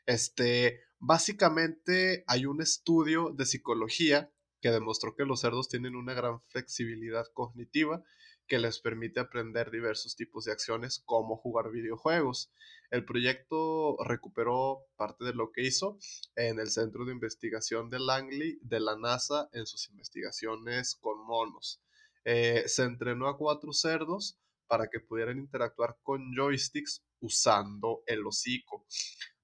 [0.07, 6.41] Este, Básicamente hay un estudio de psicología que demostró que los cerdos tienen una gran
[6.49, 8.03] flexibilidad cognitiva
[8.47, 12.53] que les permite aprender diversos tipos de acciones como jugar videojuegos.
[12.91, 15.99] El proyecto recuperó parte de lo que hizo
[16.37, 21.83] en el Centro de Investigación de Langley de la NASA en sus investigaciones con monos.
[22.25, 28.87] Eh, se entrenó a cuatro cerdos para que pudieran interactuar con joysticks usando el hocico.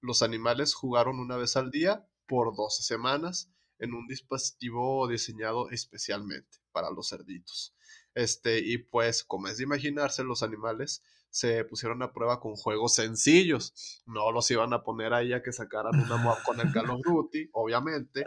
[0.01, 3.49] Los animales jugaron una vez al día por 12 semanas
[3.79, 7.75] en un dispositivo diseñado especialmente para los cerditos.
[8.15, 11.03] Este, y pues, como es de imaginarse, los animales
[11.33, 14.03] se pusieron a prueba con juegos sencillos.
[14.05, 17.01] No los iban a poner ahí a que sacaran una mod con el Call of
[17.03, 18.23] Duty, obviamente.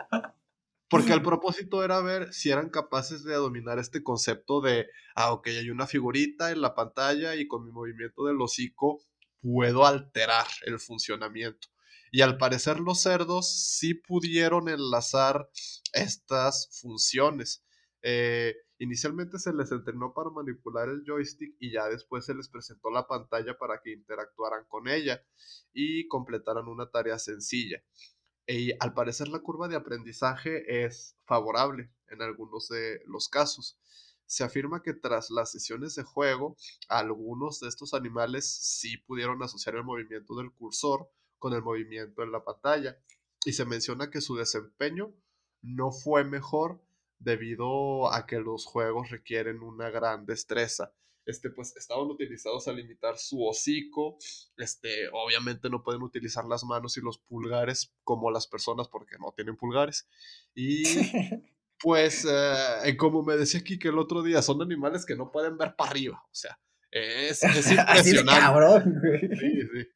[0.89, 5.47] Porque el propósito era ver si eran capaces de dominar este concepto de, ah, ok,
[5.49, 9.01] hay una figurita en la pantalla y con mi movimiento del hocico
[9.41, 11.69] puedo alterar el funcionamiento.
[12.11, 15.49] Y al parecer los cerdos sí pudieron enlazar
[15.93, 17.65] estas funciones.
[18.03, 22.91] Eh, inicialmente se les entrenó para manipular el joystick y ya después se les presentó
[22.91, 25.23] la pantalla para que interactuaran con ella
[25.73, 27.83] y completaran una tarea sencilla.
[28.47, 33.79] Y al parecer la curva de aprendizaje es favorable en algunos de los casos
[34.27, 36.57] se afirma que tras las sesiones de juego,
[36.89, 41.09] algunos de estos animales sí pudieron asociar el movimiento del cursor
[41.39, 42.99] con el movimiento en la pantalla.
[43.45, 45.15] Y se menciona que su desempeño
[45.63, 46.83] no fue mejor
[47.19, 50.93] debido a que los juegos requieren una gran destreza.
[51.25, 54.17] Este, pues estaban utilizados a limitar su hocico.
[54.57, 59.33] Este, obviamente no pueden utilizar las manos y los pulgares como las personas porque no
[59.33, 60.09] tienen pulgares.
[60.55, 60.85] Y
[61.83, 65.59] Pues, eh, como me decía aquí que el otro día, son animales que no pueden
[65.59, 66.23] ver para arriba.
[66.25, 66.59] O sea,
[66.91, 68.41] es, es impresionante.
[68.41, 69.21] cabrón, güey.
[69.21, 69.89] Sí, sí.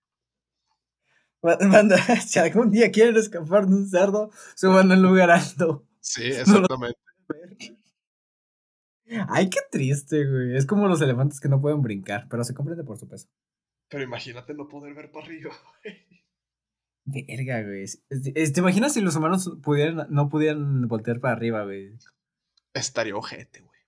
[1.43, 1.97] Manda,
[2.27, 5.87] si algún día quieren escapar de un cerdo, suban al lugar alto.
[6.01, 6.99] Sí, exactamente.
[9.29, 10.57] Ay, qué triste, güey.
[10.57, 13.29] Es como los elefantes que no pueden brincar, pero se comprende por su peso.
[13.89, 15.51] Pero imagínate no poder ver para arriba,
[15.83, 16.25] güey.
[17.05, 17.87] Verga, güey.
[18.09, 21.97] ¿Te imaginas si los humanos pudieran, no pudieran voltear para arriba, güey?
[22.73, 23.81] Estaría ojete, güey.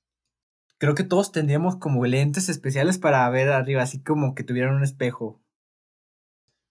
[0.78, 4.82] Creo que todos tendríamos como lentes especiales para ver arriba, así como que tuvieran un
[4.82, 5.40] espejo.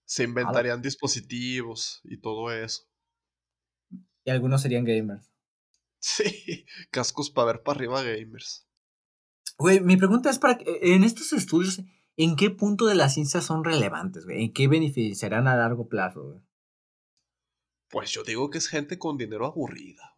[0.04, 2.82] Se inventarían dispositivos y todo eso.
[4.24, 5.31] Y algunos serían gamers.
[6.04, 8.66] Sí, cascos para ver para arriba gamers.
[9.56, 11.80] Güey, mi pregunta es para en estos estudios
[12.16, 14.42] ¿en qué punto de la ciencia son relevantes, güey?
[14.42, 16.40] ¿En qué beneficiarán a largo plazo, güey?
[17.88, 20.11] Pues yo digo que es gente con dinero aburrida.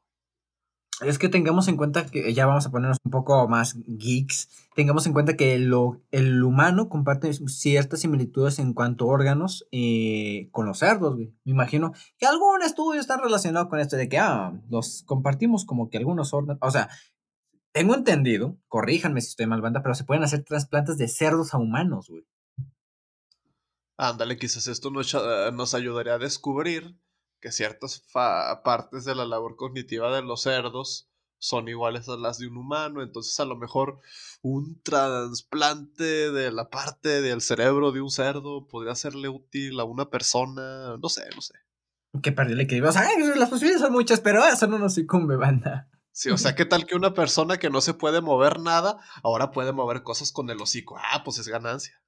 [1.00, 4.48] Es que tengamos en cuenta que ya vamos a ponernos un poco más geeks.
[4.76, 10.48] Tengamos en cuenta que lo, el humano comparte ciertas similitudes en cuanto a órganos eh,
[10.52, 11.34] con los cerdos, güey.
[11.44, 15.90] Me imagino que algún estudio está relacionado con esto de que, ah, los compartimos como
[15.90, 16.58] que algunos órganos.
[16.62, 16.88] O sea,
[17.72, 21.58] tengo entendido, corríjanme si estoy mal banda, pero se pueden hacer trasplantes de cerdos a
[21.58, 22.24] humanos, güey.
[23.96, 25.16] Ándale, quizás esto nos,
[25.52, 26.96] nos ayudaría a descubrir
[27.44, 28.02] que ciertas
[28.64, 33.02] partes de la labor cognitiva de los cerdos son iguales a las de un humano,
[33.02, 34.00] entonces a lo mejor
[34.40, 40.08] un trasplante de la parte del cerebro de un cerdo podría serle útil a una
[40.08, 41.52] persona, no sé, no sé.
[42.22, 45.90] Que perderle que sea, las posibilidades son muchas, pero eso no nos incumbe, banda.
[46.12, 49.50] Sí, o sea, ¿qué tal que una persona que no se puede mover nada, ahora
[49.50, 50.96] puede mover cosas con el hocico?
[50.96, 52.00] Ah, pues es ganancia.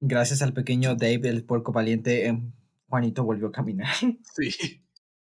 [0.00, 2.52] Gracias al pequeño Dave, el puerco valiente, em,
[2.88, 3.94] Juanito volvió a caminar.
[4.34, 4.84] Sí.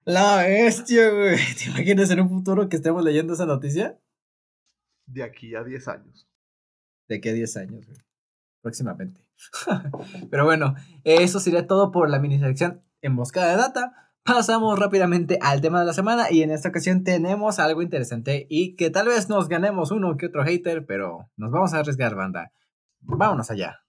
[0.05, 1.37] La bestia, güey.
[1.57, 3.99] ¿Te imaginas en un futuro que estemos leyendo esa noticia?
[5.05, 6.27] De aquí a 10 años.
[7.07, 7.97] De aquí a 10 años, güey.
[8.61, 9.21] Próximamente.
[10.31, 13.93] Pero bueno, eso sería todo por la mini sección Emboscada de Data.
[14.23, 18.75] Pasamos rápidamente al tema de la semana y en esta ocasión tenemos algo interesante y
[18.75, 22.51] que tal vez nos ganemos uno que otro hater, pero nos vamos a arriesgar, banda.
[22.99, 23.79] Vámonos allá.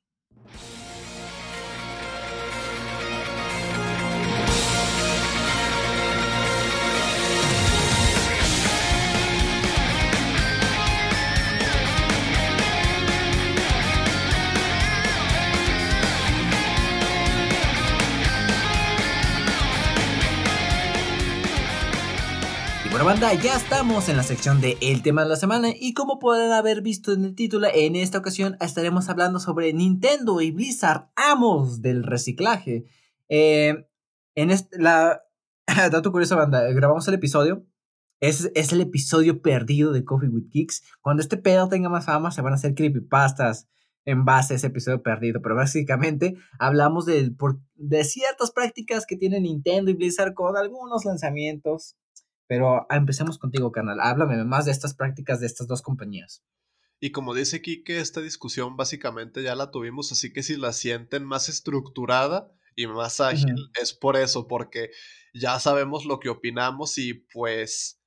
[23.04, 26.52] Banda, ya estamos en la sección de El tema de la semana y como podrán
[26.52, 31.80] haber visto en el título, en esta ocasión estaremos hablando sobre Nintendo y Blizzard, amos
[31.80, 32.84] del reciclaje.
[33.28, 33.86] Eh,
[34.34, 35.22] en este, la...
[35.90, 37.64] Dato curioso, banda, grabamos el episodio.
[38.20, 40.82] Es, es el episodio perdido de Coffee with Kicks.
[41.00, 43.66] Cuando este pedo tenga más fama, se van a hacer creepypastas
[44.04, 45.40] en base a ese episodio perdido.
[45.40, 47.34] Pero básicamente hablamos de,
[47.76, 51.96] de ciertas prácticas que tiene Nintendo y Blizzard con algunos lanzamientos
[52.50, 54.00] pero ah, empecemos contigo, canal.
[54.00, 56.42] Háblame más de estas prácticas de estas dos compañías.
[56.98, 61.24] Y como dice Kike, esta discusión básicamente ya la tuvimos, así que si la sienten
[61.24, 64.90] más estructurada y más ágil, es por eso, porque
[65.32, 68.00] ya sabemos lo que opinamos y pues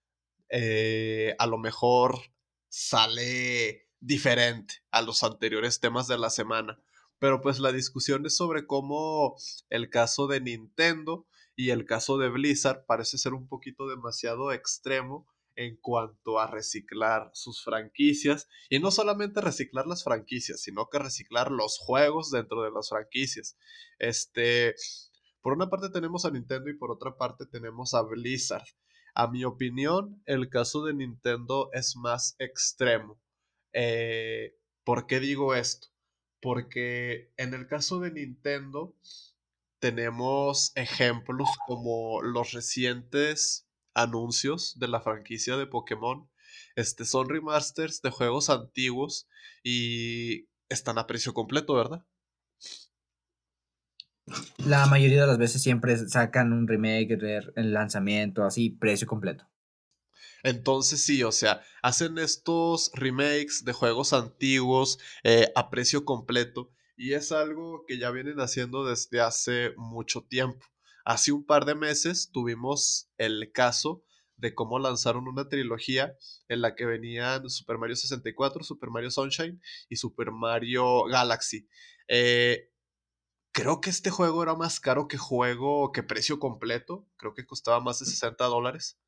[0.49, 2.19] eh, a lo mejor
[2.67, 6.81] sale diferente a los anteriores temas de la semana.
[7.17, 9.37] Pero pues la discusión es sobre cómo
[9.69, 15.27] el caso de Nintendo y el caso de Blizzard parece ser un poquito demasiado extremo
[15.55, 21.51] en cuanto a reciclar sus franquicias y no solamente reciclar las franquicias, sino que reciclar
[21.51, 23.57] los juegos dentro de las franquicias.
[23.99, 24.75] Este,
[25.41, 28.67] por una parte tenemos a Nintendo y por otra parte tenemos a Blizzard.
[29.15, 33.21] A mi opinión, el caso de Nintendo es más extremo.
[33.73, 35.87] Eh, ¿Por qué digo esto?
[36.41, 38.95] Porque en el caso de Nintendo,
[39.83, 46.29] tenemos ejemplos como los recientes anuncios de la franquicia de Pokémon.
[46.77, 49.27] Este, son remasters de juegos antiguos
[49.61, 52.05] y están a precio completo, ¿verdad?
[54.55, 57.19] La mayoría de las veces siempre sacan un remake,
[57.57, 59.49] el lanzamiento, así, precio completo.
[60.43, 67.13] Entonces sí, o sea, hacen estos remakes de juegos antiguos eh, a precio completo y
[67.13, 70.65] es algo que ya vienen haciendo desde hace mucho tiempo.
[71.05, 74.03] Hace un par de meses tuvimos el caso
[74.37, 76.15] de cómo lanzaron una trilogía
[76.47, 81.67] en la que venían Super Mario 64, Super Mario Sunshine y Super Mario Galaxy.
[82.07, 82.69] Eh,
[83.51, 87.07] creo que este juego era más caro que juego que precio completo.
[87.17, 88.99] Creo que costaba más de 60 dólares.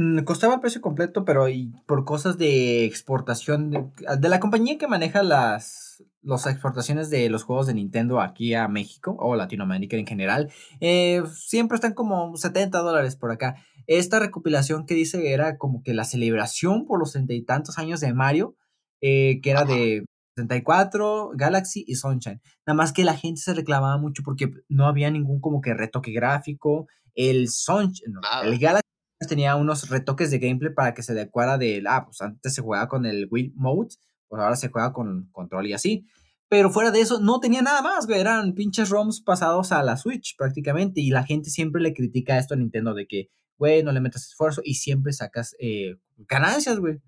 [0.00, 4.86] Mm, costaba el precio completo, pero y por cosas de exportación de, la compañía que
[4.86, 10.06] maneja las, las exportaciones de los juegos de Nintendo aquí a México o Latinoamérica en
[10.06, 13.56] general, eh, siempre están como 70 dólares por acá.
[13.88, 17.98] Esta recopilación que dice era como que la celebración por los treinta y tantos años
[17.98, 18.54] de Mario,
[19.00, 20.04] eh, que era de
[20.36, 22.40] 64, Galaxy y Sunshine.
[22.64, 26.12] Nada más que la gente se reclamaba mucho porque no había ningún como que retoque
[26.12, 26.86] gráfico.
[27.16, 28.88] El Sunshine, el Galaxy
[29.26, 32.88] tenía unos retoques de gameplay para que se adecuara del, ah, pues antes se jugaba
[32.88, 33.96] con el Wii Mode,
[34.28, 36.06] pues ahora se juega con control y así.
[36.48, 38.20] Pero fuera de eso, no tenía nada más, güey.
[38.20, 41.00] Eran pinches ROMs pasados a la Switch prácticamente.
[41.00, 44.28] Y la gente siempre le critica esto a Nintendo de que, güey, no le metas
[44.28, 47.00] esfuerzo y siempre sacas eh, ganancias, güey.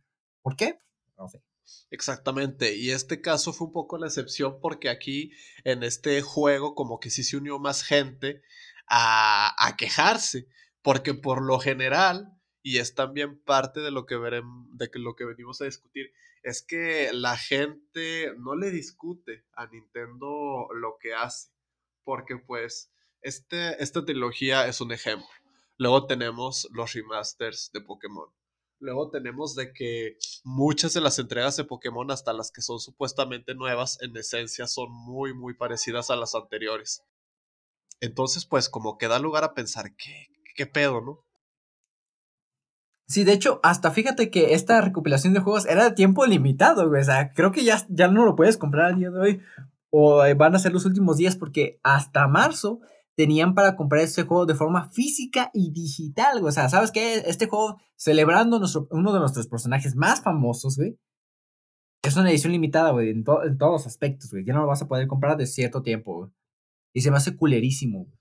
[0.43, 0.79] ¿Por qué?
[1.17, 1.43] No sé.
[1.91, 5.31] Exactamente, y este caso fue un poco la excepción porque aquí
[5.65, 8.43] en este juego como que sí se unió más gente
[8.89, 10.49] a, a quejarse
[10.83, 15.25] porque por lo general, y es también parte de lo que veremos, de lo que
[15.25, 16.13] venimos a discutir,
[16.43, 21.51] es que la gente no le discute a Nintendo lo que hace,
[22.05, 25.29] porque pues este, esta trilogía es un ejemplo.
[25.77, 28.29] Luego tenemos los remasters de Pokémon.
[28.79, 33.55] Luego tenemos de que muchas de las entregas de Pokémon, hasta las que son supuestamente
[33.55, 37.03] nuevas, en esencia son muy, muy parecidas a las anteriores.
[38.01, 41.25] Entonces, pues como que da lugar a pensar, ¿qué, qué pedo, ¿no?
[43.11, 47.01] Sí, de hecho, hasta fíjate que esta recopilación de juegos era de tiempo limitado, güey.
[47.01, 49.41] O sea, creo que ya, ya no lo puedes comprar al día de hoy.
[49.91, 52.81] O eh, van a ser los últimos días porque hasta marzo
[53.17, 56.51] tenían para comprar este juego de forma física y digital, güey.
[56.51, 57.17] O sea, ¿sabes qué?
[57.27, 60.97] Este juego, celebrando uno de nuestros personajes más famosos, güey.
[62.03, 64.45] Es una edición limitada, güey, en, todos los aspectos, güey.
[64.45, 66.31] Ya no lo vas a poder comprar de cierto tiempo, güey.
[66.95, 68.20] Y se me hace culerísimo, güey.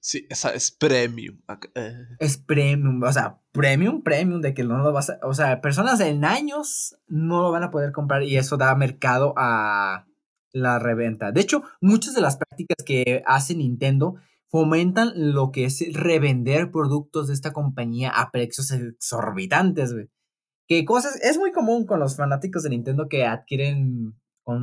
[0.00, 1.38] Sí, esa es premium.
[1.74, 1.94] Eh.
[2.18, 5.18] Es premium, o sea, premium, premium, de que no lo vas a.
[5.22, 9.34] O sea, personas en años no lo van a poder comprar y eso da mercado
[9.36, 10.06] a
[10.52, 11.32] la reventa.
[11.32, 14.16] De hecho, muchas de las prácticas que hace Nintendo
[14.48, 20.08] fomentan lo que es revender productos de esta compañía a precios exorbitantes, güey.
[20.66, 24.14] Que cosas, es muy común con los fanáticos de Nintendo que adquieren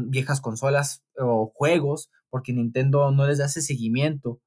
[0.07, 4.41] viejas consolas o juegos porque Nintendo no les hace seguimiento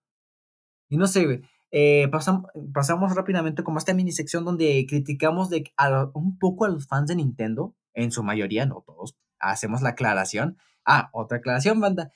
[0.91, 1.41] y no sé, güey.
[1.73, 5.73] Eh, pasamos rápidamente como esta mini sección donde criticamos de,
[6.15, 10.59] un poco a los fans de Nintendo, en su mayoría, no todos, hacemos la aclaración.
[10.85, 12.11] Ah, otra aclaración, banda.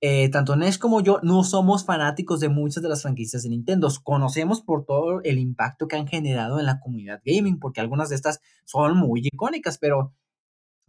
[0.00, 3.88] Eh, tanto Nes como yo no somos fanáticos de muchas de las franquicias de Nintendo.
[4.02, 8.16] Conocemos por todo el impacto que han generado en la comunidad gaming, porque algunas de
[8.16, 10.12] estas son muy icónicas, pero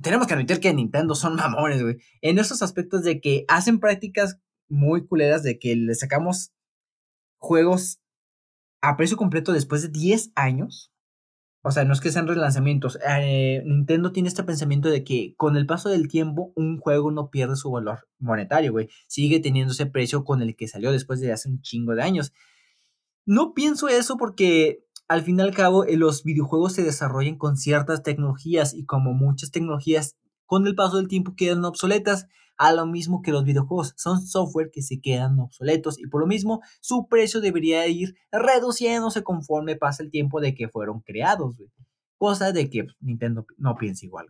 [0.01, 1.97] tenemos que admitir que Nintendo son mamones, güey.
[2.21, 6.51] En esos aspectos de que hacen prácticas muy culeras de que le sacamos
[7.45, 7.99] juegos
[8.81, 10.91] a precio completo después de 10 años.
[11.63, 12.99] O sea, no es que sean relanzamientos.
[13.07, 17.31] Eh, Nintendo tiene este pensamiento de que con el paso del tiempo un juego no
[17.31, 18.89] pierde su valor monetario, güey.
[19.07, 22.33] Sigue teniendo ese precio con el que salió después de hace un chingo de años.
[23.25, 27.57] No pienso eso porque al fin y al cabo eh, los videojuegos se desarrollan con
[27.57, 30.15] ciertas tecnologías y como muchas tecnologías
[30.45, 32.27] con el paso del tiempo quedan obsoletas,
[32.57, 33.93] a lo mismo que los videojuegos.
[33.97, 39.23] Son software que se quedan obsoletos y por lo mismo su precio debería ir reduciéndose
[39.23, 41.55] conforme pasa el tiempo de que fueron creados.
[42.17, 44.27] Cosa de que pues, Nintendo no piensa igual.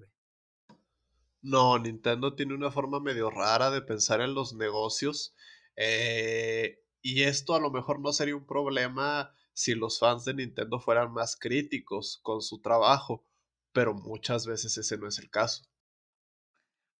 [1.41, 5.35] No, Nintendo tiene una forma medio rara de pensar en los negocios.
[5.75, 10.79] Eh, y esto a lo mejor no sería un problema si los fans de Nintendo
[10.79, 13.23] fueran más críticos con su trabajo,
[13.71, 15.63] pero muchas veces ese no es el caso.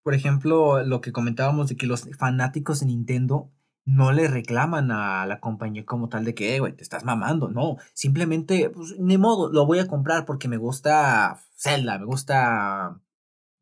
[0.06, 3.50] Por ejemplo, lo que comentábamos de que los fanáticos de Nintendo
[3.84, 7.48] no le reclaman a la compañía como tal de que, güey, te estás mamando.
[7.48, 13.00] No, simplemente, pues, ni modo, lo voy a comprar porque me gusta Zelda, me gusta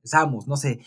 [0.03, 0.81] Samus, no sé.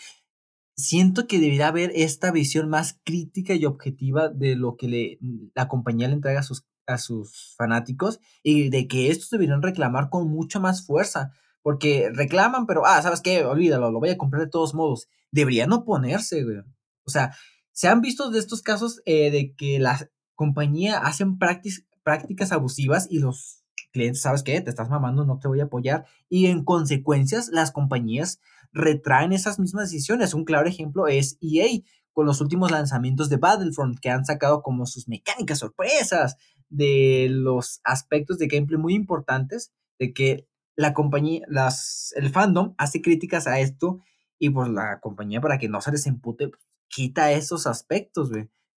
[0.75, 5.19] Siento que debería haber esta visión más crítica y objetiva de lo que le,
[5.55, 10.11] la compañía le entrega a sus, a sus fanáticos y de que estos deberían reclamar
[10.11, 11.31] con mucha más fuerza.
[11.67, 13.43] Porque reclaman, pero, ah, ¿sabes qué?
[13.43, 15.09] Olvídalo, lo voy a comprar de todos modos.
[15.33, 16.59] Deberían oponerse, güey.
[17.03, 17.35] O sea,
[17.73, 23.19] se han visto de estos casos eh, de que la compañía hacen prácticas abusivas y
[23.19, 24.61] los clientes, ¿sabes qué?
[24.61, 26.05] Te estás mamando, no te voy a apoyar.
[26.29, 28.39] Y en consecuencias, las compañías
[28.71, 30.33] retraen esas mismas decisiones.
[30.33, 31.81] Un claro ejemplo es EA
[32.13, 36.37] con los últimos lanzamientos de Battlefront que han sacado como sus mecánicas sorpresas
[36.69, 40.47] de los aspectos de gameplay muy importantes de que
[40.77, 43.99] la compañía, las, el fandom hace críticas a esto
[44.39, 48.31] y pues la compañía para que no se les empute, pues, quita esos aspectos.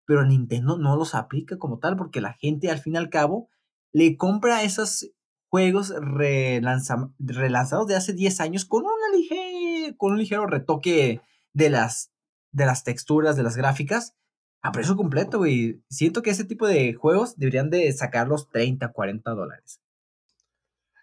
[0.05, 3.49] Pero Nintendo no los aplica como tal porque la gente al fin y al cabo
[3.91, 5.11] le compra esos
[5.49, 11.21] juegos relanzados de hace 10 años con, una con un ligero retoque
[11.53, 12.11] de las,
[12.51, 14.15] de las texturas, de las gráficas,
[14.61, 15.83] a precio completo, güey.
[15.89, 19.81] Siento que ese tipo de juegos deberían de sacar los 30, 40 dólares.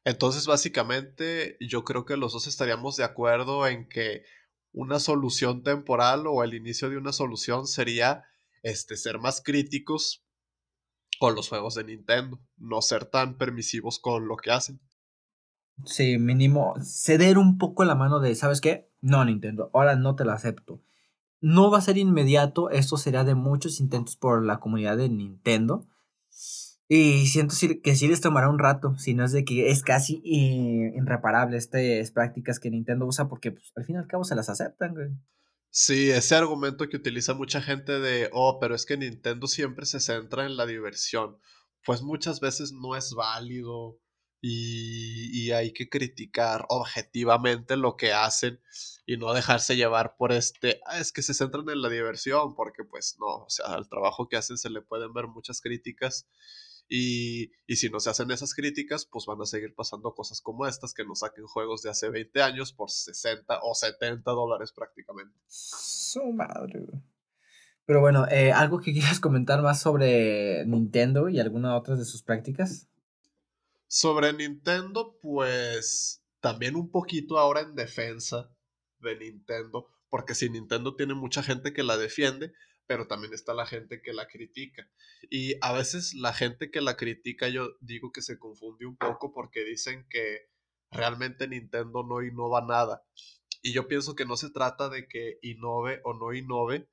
[0.07, 4.23] Entonces, básicamente, yo creo que los dos estaríamos de acuerdo en que
[4.73, 8.23] una solución temporal o el inicio de una solución sería
[8.63, 10.25] este, ser más críticos
[11.19, 14.81] con los juegos de Nintendo, no ser tan permisivos con lo que hacen.
[15.85, 18.89] Sí, mínimo ceder un poco la mano de, ¿sabes qué?
[19.01, 20.81] No, Nintendo, ahora no te la acepto.
[21.41, 25.89] No va a ser inmediato, esto será de muchos intentos por la comunidad de Nintendo,
[26.89, 30.21] y siento que sí les tomará un rato, si no es de que es casi
[30.25, 34.49] irreparable estas prácticas que Nintendo usa porque pues, al fin y al cabo se las
[34.49, 35.09] aceptan, güey.
[35.71, 40.01] Sí, ese argumento que utiliza mucha gente de, oh, pero es que Nintendo siempre se
[40.01, 41.39] centra en la diversión.
[41.85, 44.01] Pues muchas veces no es válido
[44.41, 48.61] y, hay que criticar objetivamente lo que hacen
[49.07, 52.85] y no dejarse llevar por este, ah, es que se centran en la diversión, porque
[52.85, 56.29] pues no, o sea, al trabajo que hacen se le pueden ver muchas críticas
[56.89, 60.95] y, si no se hacen esas críticas, pues van a seguir pasando cosas como estas,
[60.95, 65.37] que nos saquen juegos de hace 20 años por 60 o 70 dólares prácticamente.
[65.49, 66.87] Su madre,
[67.85, 72.23] Pero bueno, eh, ¿algo que quieras comentar más sobre Nintendo y alguna otra de sus
[72.23, 72.89] prácticas?
[73.89, 78.51] Sobre Nintendo, pues también un poquito ahora en defensa
[79.01, 82.53] de Nintendo, porque si Nintendo tiene mucha gente que la defiende,
[82.87, 84.89] pero también está la gente que la critica.
[85.31, 89.33] Y a veces la gente que la critica, yo digo que se confunde un poco
[89.33, 90.49] porque dicen que
[90.91, 93.05] realmente Nintendo no innova nada.
[93.63, 96.89] Y yo pienso que no se trata de que innove o no innove,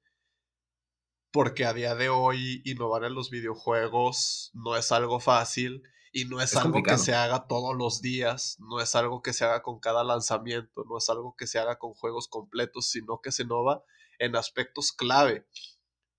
[1.32, 6.42] porque a día de hoy innovar en los videojuegos no es algo fácil y no
[6.42, 9.80] es, algo que se haga todos los días, no es algo que se haga con
[9.80, 13.84] cada lanzamiento, no es algo que se haga con juegos completos, sino que se innova
[14.20, 15.48] en aspectos clave.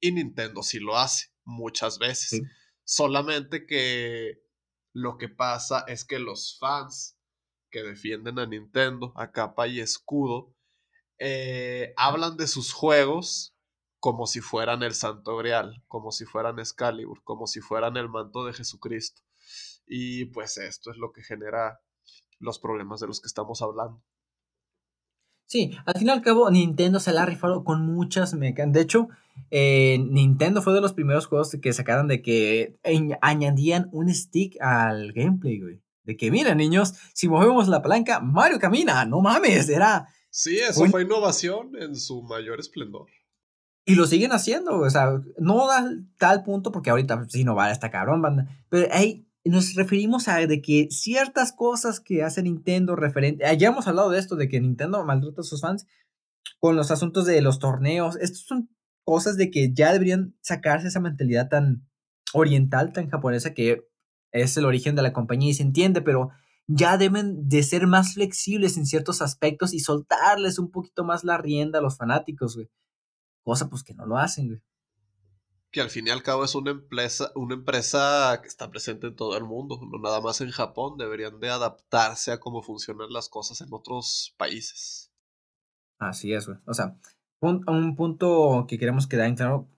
[0.05, 2.42] Y Nintendo sí lo hace muchas veces.
[2.84, 4.38] Solamente que
[4.92, 7.16] lo que pasa es que los fans
[7.70, 10.55] que defienden a Nintendo a capa y escudo
[11.18, 13.57] eh, hablan de sus juegos
[13.98, 18.44] como si fueran el Santo Grial, como si fueran Excalibur, como si fueran el manto
[18.44, 19.22] de Jesucristo.
[19.86, 21.80] Y pues esto es lo que genera
[22.38, 24.05] los problemas de los que estamos hablando.
[25.47, 28.72] Sí, al fin y al cabo Nintendo se la ha rifado con muchas mecánicas.
[28.72, 29.09] De hecho,
[29.51, 32.78] eh, Nintendo fue de los primeros juegos que sacaron de que
[33.20, 35.80] añadían un stick al gameplay, güey.
[36.05, 39.05] De que, mira, niños, si movemos la palanca, Mario camina.
[39.05, 40.09] No mames, era...
[40.28, 43.07] Sí, eso fue innovación en su mayor esplendor.
[43.86, 45.88] Y lo siguen haciendo, o sea, no da
[46.18, 48.49] tal punto porque ahorita sí no vale esta cabrón, banda.
[48.68, 53.86] Pero hay nos referimos a de que ciertas cosas que hace Nintendo referente, ya hemos
[53.86, 55.86] hablado de esto, de que Nintendo maltrata a sus fans
[56.61, 58.70] con los asuntos de los torneos, estas son
[59.05, 61.86] cosas de que ya deberían sacarse esa mentalidad tan
[62.32, 63.86] oriental, tan japonesa que
[64.32, 66.30] es el origen de la compañía y se entiende, pero
[66.66, 71.36] ya deben de ser más flexibles en ciertos aspectos y soltarles un poquito más la
[71.36, 72.70] rienda a los fanáticos, güey.
[73.45, 74.62] Cosa pues que no lo hacen, güey
[75.75, 79.16] que al fin y al cabo es una empresa, una empresa que está presente en
[79.16, 83.29] todo el mundo, no nada más en Japón, deberían de adaptarse a cómo funcionan las
[83.29, 85.11] cosas en otros países.
[85.99, 86.59] Así es, güey.
[86.66, 86.97] O sea,
[87.41, 89.68] un, un punto que queremos quedar en claro.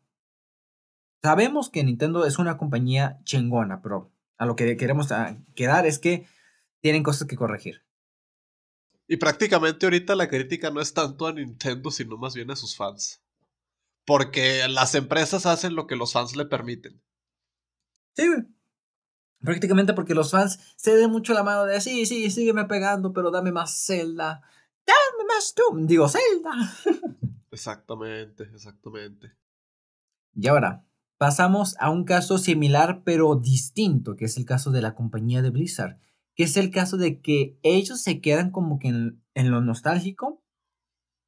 [1.23, 5.09] Sabemos que Nintendo es una compañía chingona, pero a lo que queremos
[5.55, 6.27] quedar es que
[6.83, 7.87] tienen cosas que corregir.
[9.09, 12.77] Y prácticamente ahorita la crítica no es tanto a Nintendo, sino más bien a sus
[12.77, 13.23] fans
[14.07, 17.03] porque las empresas hacen lo que los fans le permiten.
[18.15, 18.45] Sí, güey.
[19.41, 23.31] Prácticamente porque los fans se den mucho la mano de sí, sí, sígueme pegando, pero
[23.31, 24.41] dame más Zelda.
[24.87, 25.87] Dame más Doom.
[25.87, 26.53] Digo, Zelda.
[27.51, 29.33] exactamente, exactamente.
[30.35, 30.87] Y ahora,
[31.19, 35.51] pasamos a un caso similar pero distinto, que es el caso de la compañía de
[35.51, 35.99] Blizzard,
[36.35, 40.43] que es el caso de que ellos se quedan como que en lo nostálgico,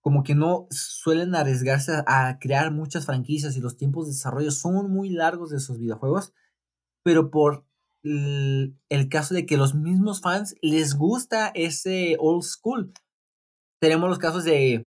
[0.08, 4.90] como que no suelen arriesgarse a, crear muchas franquicias y los tiempos de desarrollo son
[4.90, 6.32] muy largos de sus videojuegos,
[7.02, 7.66] pero por
[8.02, 8.74] el,
[9.10, 12.94] caso de que los mismos fans les gusta ese old school.
[13.82, 14.86] Tenemos los casos de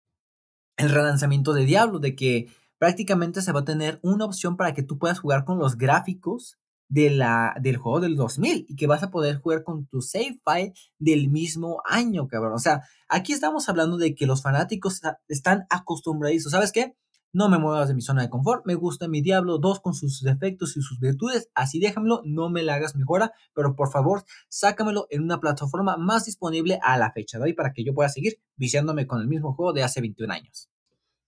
[0.78, 2.48] el relanzamiento de Diablo, de que
[2.78, 6.58] prácticamente se va a tener una opción para que tú puedas jugar con los gráficos
[6.90, 10.42] de la, del juego del 2000 y que vas a poder jugar con tu save
[10.44, 12.54] file del mismo año, cabrón.
[12.54, 16.44] O sea, aquí estamos hablando de que los fanáticos están acostumbrados.
[16.44, 16.96] ¿Sabes qué?
[17.32, 18.66] No me muevas de mi zona de confort.
[18.66, 21.50] Me gusta mi Diablo 2 con sus defectos y sus virtudes.
[21.54, 26.26] Así déjamelo, no me la hagas mejora, pero por favor, sácamelo en una plataforma más
[26.26, 29.54] disponible a la fecha de hoy para que yo pueda seguir viciándome con el mismo
[29.54, 30.70] juego de hace 21 años.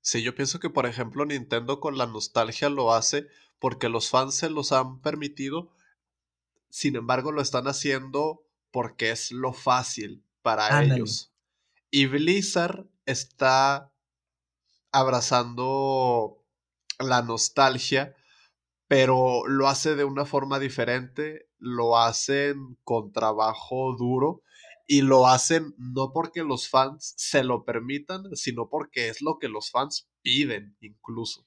[0.04, 3.28] Sí, yo pienso que por ejemplo Nintendo con la nostalgia lo hace
[3.62, 5.72] porque los fans se los han permitido,
[6.70, 11.32] sin embargo lo están haciendo porque es lo fácil para ellos.
[11.92, 13.94] Y Blizzard está
[14.92, 16.44] abrazando
[16.98, 18.16] la nostalgia,
[18.88, 24.42] pero lo hace de una forma diferente, lo hacen con trabajo duro
[24.88, 29.50] y lo hacen no porque los fans se lo permitan, sino porque es lo que
[29.50, 31.46] los fans piden incluso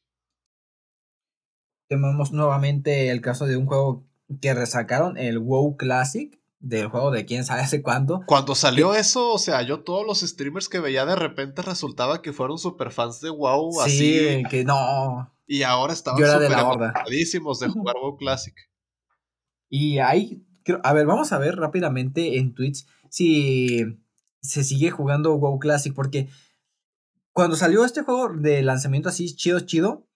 [1.88, 4.04] tenemos nuevamente el caso de un juego
[4.40, 8.22] que resacaron, el WoW Classic, del juego de quién sabe hace cuánto.
[8.26, 12.32] Cuando salió eso, o sea, yo todos los streamers que veía de repente resultaba que
[12.32, 14.42] fueron super fans de WoW, sí, así.
[14.48, 15.30] que no.
[15.46, 18.54] Y ahora estaban súper emocionadísimos de jugar WoW Classic.
[19.68, 20.42] Y ahí,
[20.82, 23.84] a ver, vamos a ver rápidamente en Twitch si
[24.40, 26.28] se sigue jugando WoW Classic, porque
[27.32, 30.06] cuando salió este juego de lanzamiento así chido, chido,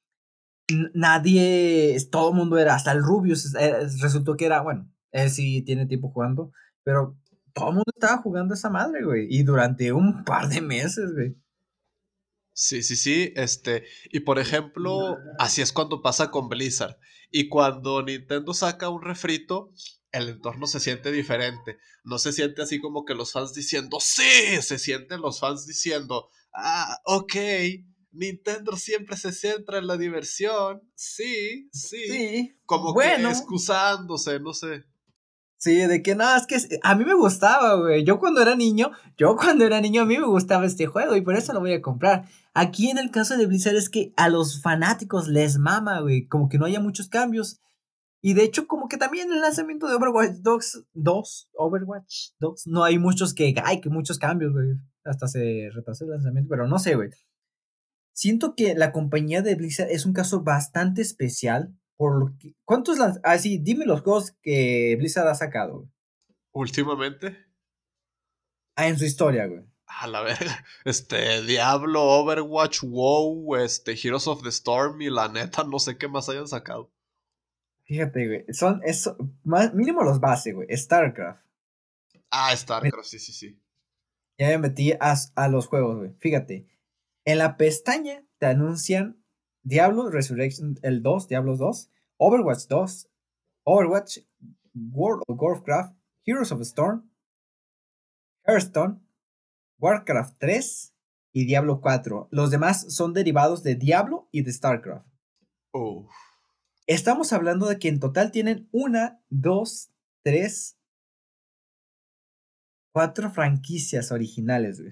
[0.94, 5.62] nadie, todo el mundo era, hasta el Rubius eh, resultó que era, bueno, él sí
[5.62, 7.16] tiene tiempo jugando, pero
[7.54, 11.36] todo el mundo estaba jugando esa madre, güey, y durante un par de meses, güey.
[12.52, 16.96] Sí, sí, sí, este, y por ejemplo, así es cuando pasa con Blizzard.
[17.30, 19.70] Y cuando Nintendo saca un refrito,
[20.10, 21.78] el entorno se siente diferente.
[22.02, 26.30] No se siente así como que los fans diciendo, sí, se sienten los fans diciendo,
[26.52, 27.34] ah, ok,
[28.18, 34.84] Nintendo siempre se centra en la diversión, sí, sí, como que excusándose, no sé.
[35.60, 38.04] Sí, de que no, es que a mí me gustaba, güey.
[38.04, 41.20] Yo cuando era niño, yo cuando era niño a mí me gustaba este juego y
[41.20, 42.26] por eso lo voy a comprar.
[42.54, 46.28] Aquí en el caso de Blizzard es que a los fanáticos les mama, güey.
[46.28, 47.60] Como que no haya muchos cambios.
[48.20, 52.84] Y de hecho, como que también el lanzamiento de Overwatch 2, 2 Overwatch 2, no
[52.84, 54.76] hay muchos que, hay que muchos cambios, güey.
[55.04, 57.10] Hasta se retrasó el lanzamiento, pero no sé, güey.
[58.18, 62.32] Siento que la compañía de Blizzard es un caso bastante especial por
[62.64, 63.30] ¿Cuántos lanzamientos?
[63.32, 65.88] Ah, sí, dime los juegos que Blizzard ha sacado.
[66.50, 67.38] ¿Últimamente?
[68.74, 69.62] Ah, en su historia, güey.
[69.86, 70.64] A la verga.
[70.84, 76.08] Este, Diablo, Overwatch, WoW, este, Heroes of the Storm y la neta, no sé qué
[76.08, 76.90] más hayan sacado.
[77.84, 78.44] Fíjate, güey.
[78.52, 80.76] Son, eso, más, mínimo los base, güey.
[80.76, 81.46] StarCraft.
[82.32, 83.62] Ah, StarCraft, sí, sí, sí.
[84.36, 86.14] Ya me metí a, a los juegos, güey.
[86.18, 86.66] Fíjate.
[87.28, 89.22] En la pestaña te anuncian
[89.62, 93.10] Diablo Resurrection, el 2, Diablo 2, Overwatch 2,
[93.64, 94.20] Overwatch,
[94.72, 95.94] World of Warcraft,
[96.24, 97.12] Heroes of Storm,
[98.46, 99.02] Hearthstone,
[99.78, 100.94] Warcraft 3
[101.34, 102.28] y Diablo 4.
[102.30, 105.06] Los demás son derivados de Diablo y de StarCraft.
[106.86, 109.90] Estamos hablando de que en total tienen una, dos,
[110.24, 110.78] tres,
[112.94, 114.82] cuatro franquicias originales,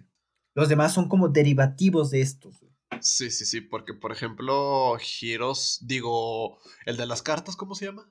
[0.56, 2.64] Los demás son como derivativos de estos,
[3.00, 8.10] Sí, sí, sí, porque por ejemplo, Heroes, digo, el de las cartas, ¿cómo se llama?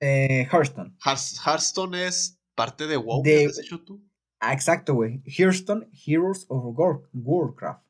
[0.00, 0.96] Eh, Hearthstone.
[1.04, 3.46] Hearthstone es parte de WoW, de...
[3.46, 4.04] has dicho tú?
[4.40, 5.22] Ah, exacto, güey.
[5.26, 6.76] Hearthstone, Heroes of
[7.12, 7.86] Warcraft.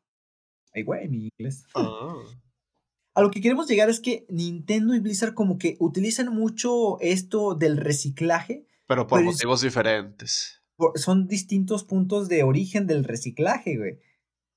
[0.75, 1.65] Ay, güey, mi inglés.
[1.75, 2.17] Ah.
[3.15, 7.55] A lo que queremos llegar es que Nintendo y Blizzard como que utilizan mucho esto
[7.55, 8.67] del reciclaje.
[8.87, 10.58] Pero por motivos diferentes.
[10.95, 14.01] Son distintos puntos de origen del reciclaje, güey.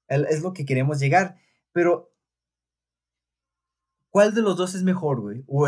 [0.07, 1.37] Es lo que queremos llegar.
[1.71, 2.13] Pero,
[4.09, 5.43] ¿cuál de los dos es mejor, güey?
[5.47, 5.67] ¿O,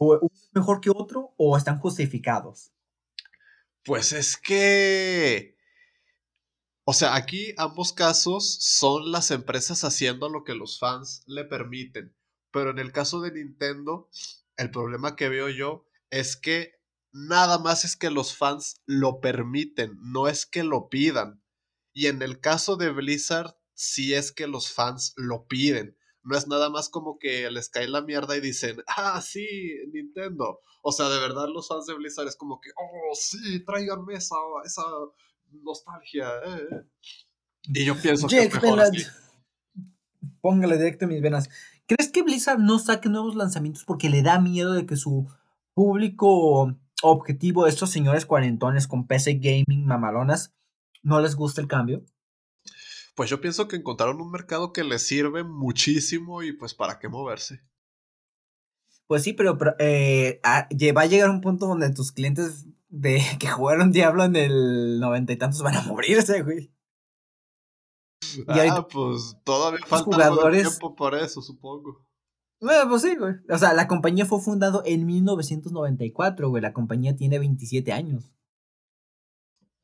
[0.00, 2.72] uno es mejor que otro o están justificados?
[3.84, 5.56] Pues es que...
[6.88, 12.14] O sea, aquí ambos casos son las empresas haciendo lo que los fans le permiten.
[12.52, 14.08] Pero en el caso de Nintendo,
[14.56, 16.75] el problema que veo yo es que
[17.16, 21.42] nada más es que los fans lo permiten, no es que lo pidan.
[21.94, 25.96] Y en el caso de Blizzard, si es que los fans lo piden.
[26.22, 29.46] No es nada más como que les cae la mierda y dicen, ah, sí,
[29.92, 30.60] Nintendo.
[30.82, 34.36] O sea, de verdad los fans de Blizzard es como que, oh, sí, tráiganme esa,
[34.64, 34.82] esa
[35.62, 36.28] nostalgia.
[36.44, 36.84] Eh, eh".
[37.62, 39.04] Y yo pienso que es mejor así.
[40.42, 41.48] Póngale directo en mis venas.
[41.86, 45.28] ¿Crees que Blizzard no saque nuevos lanzamientos porque le da miedo de que su
[45.74, 50.54] público objetivo, estos señores cuarentones con PC gaming mamalonas,
[51.02, 52.04] no les guste el cambio?
[53.16, 57.08] pues yo pienso que encontraron un mercado que les sirve muchísimo y pues para qué
[57.08, 57.62] moverse.
[59.06, 63.90] Pues sí, pero, eh, va a llegar un punto donde tus clientes de que jugaron
[63.90, 66.70] Diablo en el noventa y tantos van a morirse, güey.
[68.48, 70.68] ah, pues todavía falta jugadores...
[70.68, 72.04] tiempo para eso, supongo.
[72.60, 73.34] Bueno, pues sí, güey.
[73.50, 76.62] O sea, la compañía fue fundada en 1994, güey.
[76.62, 78.32] La compañía tiene 27 años.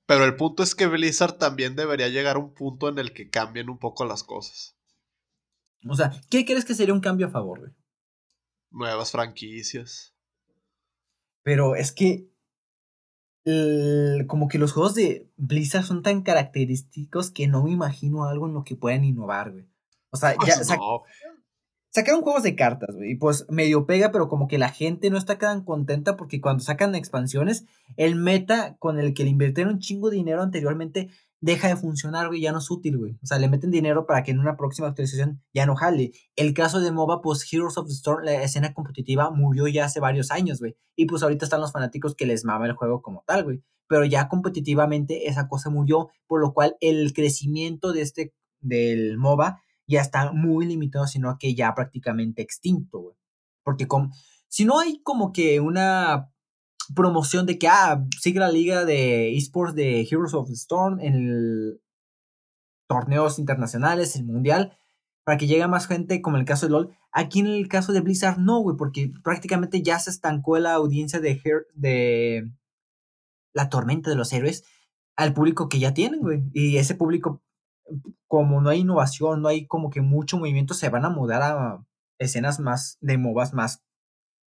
[0.07, 3.31] Pero el punto es que Blizzard también debería llegar a un punto en el que
[3.31, 4.77] cambien un poco las cosas.
[5.89, 7.73] O sea, ¿qué crees que sería un cambio a favor, güey?
[8.71, 10.15] Nuevas franquicias.
[11.43, 12.29] Pero es que.
[14.29, 18.55] como que los juegos de Blizzard son tan característicos que no me imagino algo en
[18.55, 19.69] lo que puedan innovar, güey.
[20.11, 20.39] O sea, ya.
[20.57, 20.69] Pues
[21.93, 25.19] sacaron juegos de cartas, güey, y pues medio pega, pero como que la gente no
[25.19, 27.67] está tan contenta porque cuando sacan expansiones,
[27.97, 31.11] el meta con el que le invirtieron un chingo de dinero anteriormente
[31.43, 33.19] deja de funcionar, güey, ya no es útil, güey.
[33.21, 36.13] O sea, le meten dinero para que en una próxima actualización ya no jale.
[36.37, 39.99] El caso de MOBA, pues Heroes of the Storm, la escena competitiva murió ya hace
[39.99, 40.77] varios años, güey.
[40.95, 43.61] Y pues ahorita están los fanáticos que les mama el juego como tal, güey.
[43.89, 49.61] Pero ya competitivamente esa cosa murió, por lo cual el crecimiento de este, del MOBA
[49.93, 53.17] ya está muy limitado, sino que ya prácticamente extinto, güey.
[53.63, 53.87] Porque
[54.49, 56.33] si no hay como que una
[56.95, 61.81] promoción de que, ah, sigue la liga de esports de Heroes of the Storm en
[62.89, 64.77] torneos internacionales, el mundial,
[65.25, 66.97] para que llegue más gente, como el caso de LOL.
[67.13, 71.21] Aquí en el caso de Blizzard, no, güey, porque prácticamente ya se estancó la audiencia
[71.21, 71.41] de,
[71.75, 72.51] de
[73.55, 74.65] la tormenta de los héroes
[75.17, 76.43] al público que ya tienen, güey.
[76.53, 77.43] Y ese público
[78.27, 81.87] como no hay innovación, no hay como que mucho movimiento, se van a mudar a
[82.19, 83.83] escenas más de MOBAs más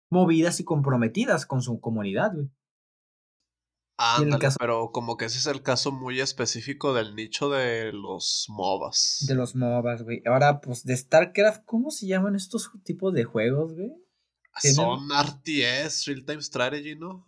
[0.10, 2.50] movidas y comprometidas con su comunidad, güey.
[3.98, 9.26] Ándale, pero como que ese es el caso muy específico del nicho de los MOBAs.
[9.28, 10.22] De los MOBAs, güey.
[10.26, 13.94] Ahora, pues, de StarCraft, ¿cómo se llaman estos tipos de juegos, güey?
[14.74, 17.28] Son RTS, Real Time Strategy, ¿no?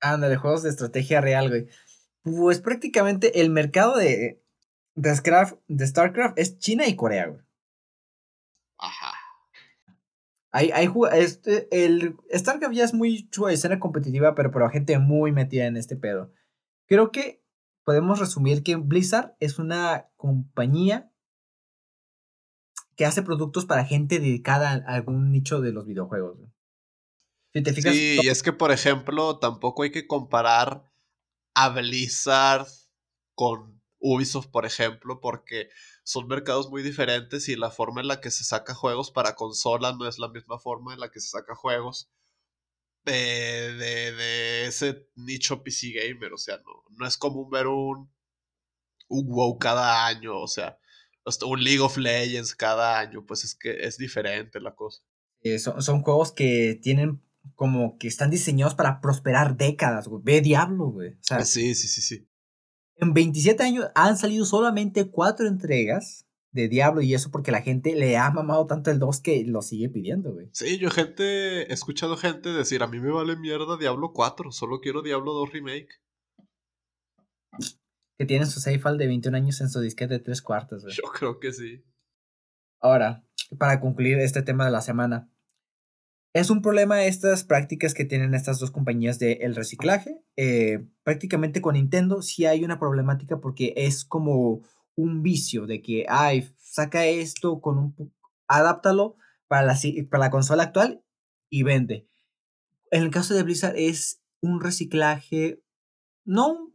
[0.00, 1.66] Ándale, juegos de estrategia real, güey.
[2.22, 4.43] Pues prácticamente el mercado de,
[4.94, 5.10] de,
[5.68, 7.42] de StarCraft es China y Corea, güey.
[8.78, 9.12] Ajá.
[10.52, 15.32] Hay, hay, este, el StarCraft ya es muy su escena competitiva, pero para gente muy
[15.32, 16.32] metida en este pedo.
[16.86, 17.42] Creo que
[17.84, 21.10] podemos resumir que Blizzard es una compañía
[22.96, 26.38] que hace productos para gente dedicada a algún nicho de los videojuegos.
[27.52, 30.84] Si te fijas, sí, y es que, por ejemplo, tampoco hay que comparar
[31.54, 32.66] a Blizzard
[33.34, 35.70] con Ubisoft, por ejemplo, porque
[36.02, 39.94] son mercados muy diferentes y la forma en la que se saca juegos para consola
[39.94, 42.10] no es la misma forma en la que se saca juegos
[43.06, 46.34] de, de, ese nicho PC gamer.
[46.34, 48.12] O sea, no, no es común ver un,
[49.08, 50.78] un WoW cada año, o sea,
[51.46, 55.02] un League of Legends cada año, pues es que es diferente la cosa.
[55.58, 57.22] son, son, juegos que tienen
[57.54, 60.22] como que están diseñados para prosperar décadas, güey.
[60.22, 61.16] Ve Diablo, güey.
[61.22, 62.28] sí, sí, sí, sí.
[62.96, 67.96] En 27 años han salido solamente cuatro entregas de Diablo y eso porque la gente
[67.96, 70.48] le ha mamado tanto el 2 que lo sigue pidiendo, güey.
[70.52, 74.80] Sí, yo gente, he escuchado gente decir, a mí me vale mierda Diablo 4, solo
[74.80, 75.88] quiero Diablo 2 Remake.
[78.16, 80.94] Que tienen su save file de 21 años en su disquete de 3 cuartos, güey.
[80.94, 81.84] Yo creo que sí.
[82.80, 83.24] Ahora,
[83.58, 85.33] para concluir este tema de la semana,
[86.34, 90.20] es un problema estas prácticas que tienen estas dos compañías de el reciclaje.
[90.36, 94.62] Eh, prácticamente con Nintendo sí hay una problemática porque es como
[94.96, 98.12] un vicio de que, ay, saca esto con un...
[98.48, 99.16] adáptalo
[99.46, 99.78] para la,
[100.10, 101.04] para la consola actual
[101.50, 102.08] y vende.
[102.90, 105.62] En el caso de Blizzard es un reciclaje,
[106.24, 106.74] no,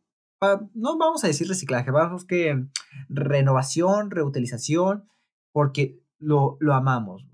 [0.73, 2.65] no vamos a decir reciclaje, vamos que
[3.09, 5.09] renovación, reutilización,
[5.51, 7.25] porque lo, lo amamos.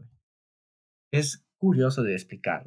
[1.11, 2.65] Es curioso de explicar.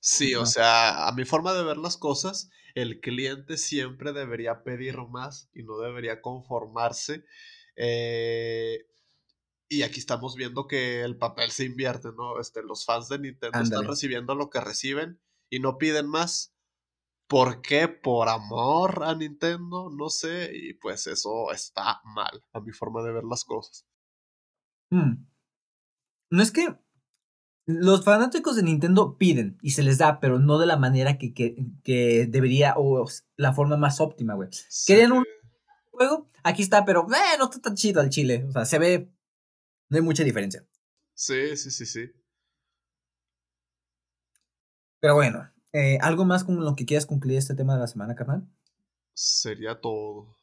[0.00, 4.98] Sí, o sea, a mi forma de ver las cosas, el cliente siempre debería pedir
[4.98, 7.24] más y no debería conformarse.
[7.76, 8.84] Eh,
[9.68, 12.40] y aquí estamos viendo que el papel se invierte, ¿no?
[12.40, 16.54] Este, los fans de Nintendo están recibiendo lo que reciben y no piden más.
[17.28, 17.88] ¿Por qué?
[17.88, 23.12] Por amor a Nintendo, no sé, y pues eso está mal, a mi forma de
[23.12, 23.86] ver las cosas.
[24.90, 25.24] Mm.
[26.30, 26.76] No es que
[27.66, 31.32] los fanáticos de Nintendo piden y se les da, pero no de la manera que,
[31.32, 33.06] que, debería o
[33.36, 34.48] la forma más óptima, güey.
[34.86, 35.24] ¿Querían un
[35.90, 36.28] juego?
[36.42, 38.44] Aquí está, pero eh, no está tan chido al chile.
[38.48, 39.12] O sea, se ve.
[39.88, 40.66] No hay mucha diferencia.
[41.14, 42.10] Sí, sí, sí, sí.
[45.00, 48.14] Pero bueno, eh, ¿algo más con lo que quieras concluir este tema de la semana,
[48.14, 48.48] carnal?
[49.14, 50.36] Sería todo.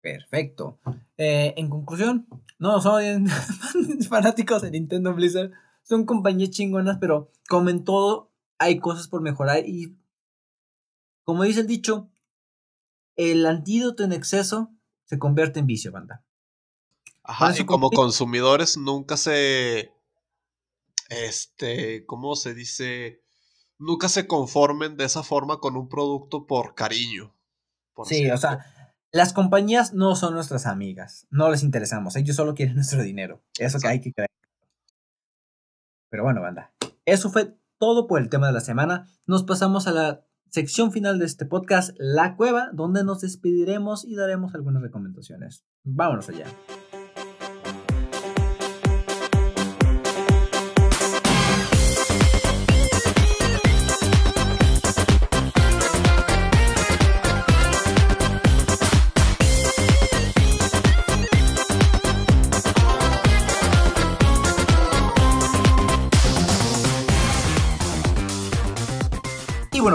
[0.00, 0.80] Perfecto.
[1.16, 2.26] Eh, en conclusión,
[2.58, 3.28] no son
[4.08, 5.52] fanáticos de Nintendo Blizzard
[5.82, 9.96] son compañías chingonas, pero como en todo, hay cosas por mejorar y,
[11.24, 12.08] como dice el dicho,
[13.16, 14.70] el antídoto en exceso
[15.04, 16.24] se convierte en vicio, banda.
[17.24, 19.92] Ajá, y como consumidores nunca se,
[21.08, 23.22] este, ¿cómo se dice?
[23.78, 27.34] Nunca se conformen de esa forma con un producto por cariño.
[28.04, 28.64] sí, o sea,
[29.12, 33.42] las compañías no son nuestras amigas, no les interesamos, ellos solo quieren nuestro dinero.
[33.58, 34.30] Eso que hay que creer.
[36.12, 36.74] Pero bueno, banda,
[37.06, 39.06] eso fue todo por el tema de la semana.
[39.26, 44.14] Nos pasamos a la sección final de este podcast, La Cueva, donde nos despediremos y
[44.14, 45.64] daremos algunas recomendaciones.
[45.84, 46.44] Vámonos allá.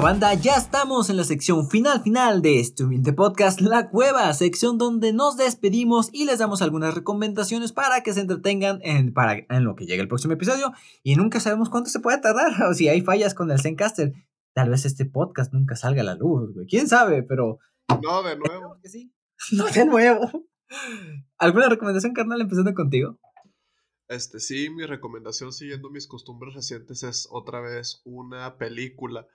[0.08, 4.78] Banda, ya estamos en la sección final final de este humilde podcast, La Cueva, sección
[4.78, 9.66] donde nos despedimos y les damos algunas recomendaciones para que se entretengan en, para, en
[9.66, 10.72] lo que llegue el próximo episodio.
[11.04, 14.14] Y nunca sabemos cuánto se puede tardar, o si hay fallas con el Zencaster.
[14.54, 16.68] Tal vez este podcast nunca salga a la luz, güey.
[16.68, 17.22] ¿Quién sabe?
[17.24, 17.60] Pero...
[18.02, 18.80] No, de nuevo.
[18.86, 19.12] sí.
[19.52, 20.48] No, de nuevo.
[21.38, 23.20] ¿Alguna recomendación, carnal, empezando contigo?
[24.08, 29.28] Este, sí, mi recomendación, siguiendo mis costumbres recientes, es otra vez una película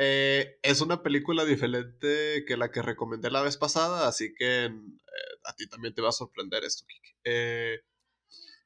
[0.00, 4.70] Eh, es una película diferente que la que recomendé la vez pasada, así que eh,
[5.44, 7.16] a ti también te va a sorprender esto, Kiki.
[7.24, 7.80] Eh,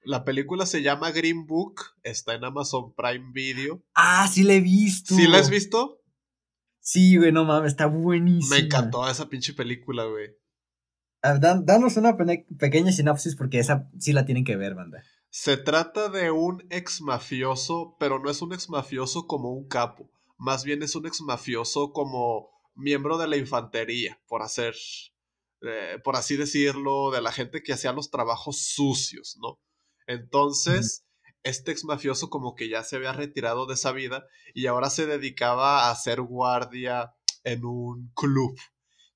[0.04, 3.82] la película se llama Green Book, está en Amazon Prime Video.
[3.94, 5.14] Ah, sí la he visto.
[5.14, 6.02] ¿Sí la has visto?
[6.80, 8.56] Sí, güey, no mames, está buenísima.
[8.56, 10.36] Me encantó esa pinche película, güey.
[11.22, 12.14] danos una
[12.58, 15.02] pequeña sinopsis porque esa sí la tienen que ver, banda.
[15.30, 20.10] Se trata de un ex mafioso, pero no es un ex mafioso como un capo
[20.42, 24.74] más bien es un ex mafioso como miembro de la infantería, por hacer,
[25.60, 29.60] eh, por así decirlo, de la gente que hacía los trabajos sucios, ¿no?
[30.08, 31.06] Entonces,
[31.44, 35.06] este ex mafioso como que ya se había retirado de esa vida y ahora se
[35.06, 37.14] dedicaba a ser guardia
[37.44, 38.58] en un club.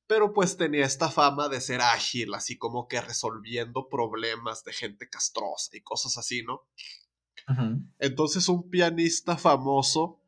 [0.07, 5.09] Pero pues tenía esta fama de ser ágil, así como que resolviendo problemas de gente
[5.09, 6.69] castrosa y cosas así, ¿no?
[7.99, 10.21] Entonces un pianista famoso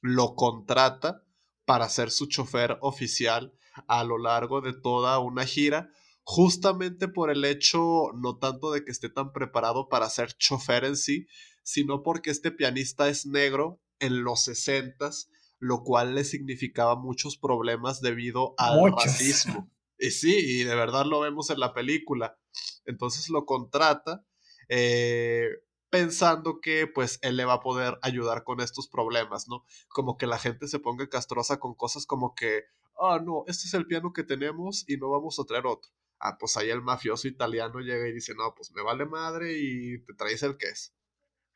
[0.00, 1.24] lo contrata
[1.64, 3.52] para ser su chofer oficial
[3.86, 5.90] a lo largo de toda una gira,
[6.22, 10.96] justamente por el hecho no tanto de que esté tan preparado para ser chofer en
[10.96, 11.26] sí,
[11.62, 18.00] sino porque este pianista es negro en los sesentas, lo cual le significaba muchos problemas
[18.00, 19.70] debido al racismo.
[19.98, 22.38] Y sí, y de verdad lo vemos en la película.
[22.84, 24.24] Entonces lo contrata
[24.68, 25.48] eh,
[25.90, 29.64] pensando que pues él le va a poder ayudar con estos problemas, ¿no?
[29.88, 32.64] Como que la gente se ponga castrosa con cosas como que,
[33.00, 35.90] ah, no, este es el piano que tenemos y no vamos a traer otro.
[36.20, 40.02] Ah, pues ahí el mafioso italiano llega y dice, no, pues me vale madre y
[40.04, 40.94] te traes el que es.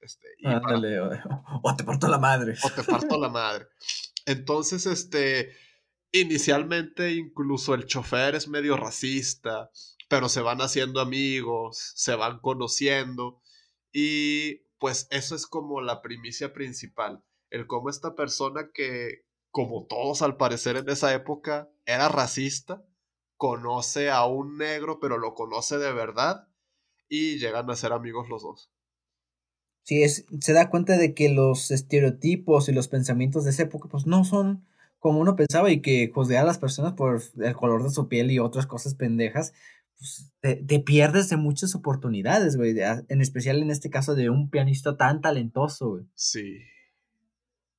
[0.01, 1.11] Este, Ándale, o,
[1.63, 2.55] o, te parto la madre.
[2.65, 3.69] O te parto la madre.
[4.27, 5.53] Entonces, este,
[6.11, 9.71] inicialmente incluso el chofer es medio racista,
[10.09, 13.42] pero se van haciendo amigos, se van conociendo
[13.93, 20.23] y pues eso es como la primicia principal, el cómo esta persona que, como todos
[20.23, 22.85] al parecer en esa época, era racista,
[23.37, 26.49] conoce a un negro, pero lo conoce de verdad,
[27.09, 28.71] y llegan a ser amigos los dos.
[29.85, 33.89] Sí, es, se da cuenta de que los estereotipos y los pensamientos de esa época,
[33.91, 34.67] pues no son
[34.99, 38.31] como uno pensaba y que juzgar a las personas por el color de su piel
[38.31, 39.53] y otras cosas pendejas,
[39.99, 42.75] pues, te, pierdes de muchas oportunidades, güey.
[43.09, 46.05] En especial en este caso de un pianista tan talentoso, güey.
[46.15, 46.59] Sí.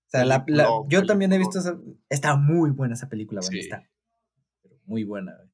[0.07, 0.45] O sea, la,
[0.87, 1.77] yo también he visto esa.
[2.09, 3.59] Está muy buena esa película, güey.
[3.59, 3.89] Está
[4.85, 5.49] muy buena, güey.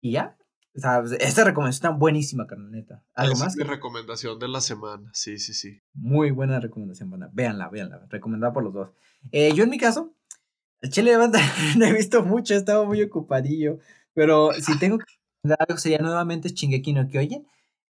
[0.00, 0.36] Y ya.
[0.76, 3.02] O sea, esta recomendación está buenísima, carnaleta.
[3.14, 3.48] ¿Algo más?
[3.48, 5.10] Es mi recomendación de la semana.
[5.12, 5.82] Sí, sí, sí.
[5.94, 7.28] Muy buena recomendación, buena.
[7.32, 8.06] Véanla, véanla.
[8.08, 8.90] Recomendada por los dos.
[9.32, 10.14] Eh, yo en mi caso,
[10.80, 11.40] el Chile de banda
[11.78, 13.78] no he visto mucho, estaba muy ocupadillo.
[14.14, 15.04] Pero si tengo que
[15.58, 17.46] algo sería nuevamente Shingeki no Kyojin.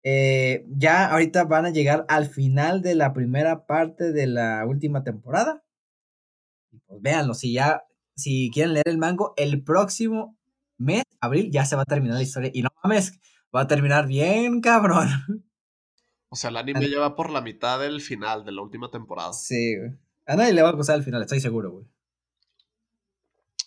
[0.05, 5.03] Eh, ya ahorita van a llegar al final de la primera parte de la última
[5.03, 5.65] temporada.
[6.87, 7.85] Pues véanlo, si ya,
[8.15, 10.37] si quieren leer el mango, el próximo
[10.77, 12.51] mes, abril, ya se va a terminar la historia.
[12.55, 13.19] Y no mames,
[13.55, 15.09] va a terminar bien, cabrón.
[16.31, 19.33] O sea, el anime ya va por la mitad del final de la última temporada.
[19.33, 19.93] Sí, güey.
[20.27, 21.87] A nadie le va a gustar el final, estoy seguro, güey.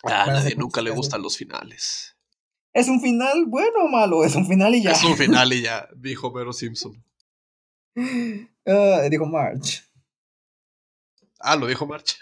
[0.03, 2.15] A nadie nunca le gustan los finales.
[2.73, 4.23] ¿Es un final bueno o malo?
[4.23, 4.91] Es un final y ya.
[4.91, 7.03] Es un final y ya, dijo Vero Simpson.
[7.95, 9.83] Uh, dijo March.
[11.39, 12.17] Ah, lo dijo March.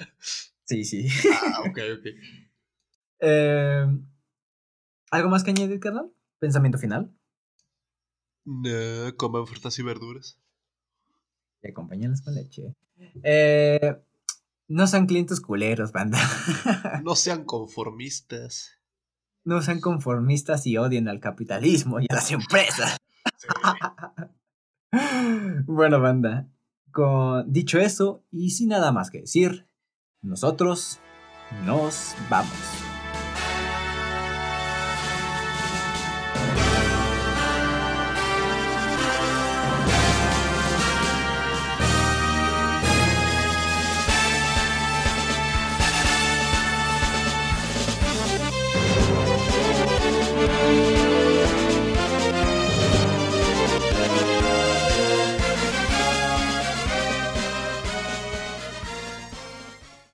[0.66, 1.08] Sí, sí.
[1.34, 2.06] Ah, ok, ok.
[3.22, 3.86] Eh,
[5.12, 6.10] ¿Algo más que añadir, carnal?
[6.40, 7.14] ¿Pensamiento final?
[8.46, 10.40] No, coman frutas y verduras.
[11.62, 12.78] Y acompáñalas con leche.
[13.22, 14.02] Eh,
[14.70, 16.18] no sean clientes culeros, banda.
[17.04, 18.79] no sean conformistas
[19.44, 22.98] no sean conformistas y odien al capitalismo y a las empresas.
[25.66, 26.48] bueno, banda,
[26.92, 29.68] con, dicho eso, y sin nada más que decir,
[30.22, 31.00] nosotros
[31.66, 32.79] nos vamos.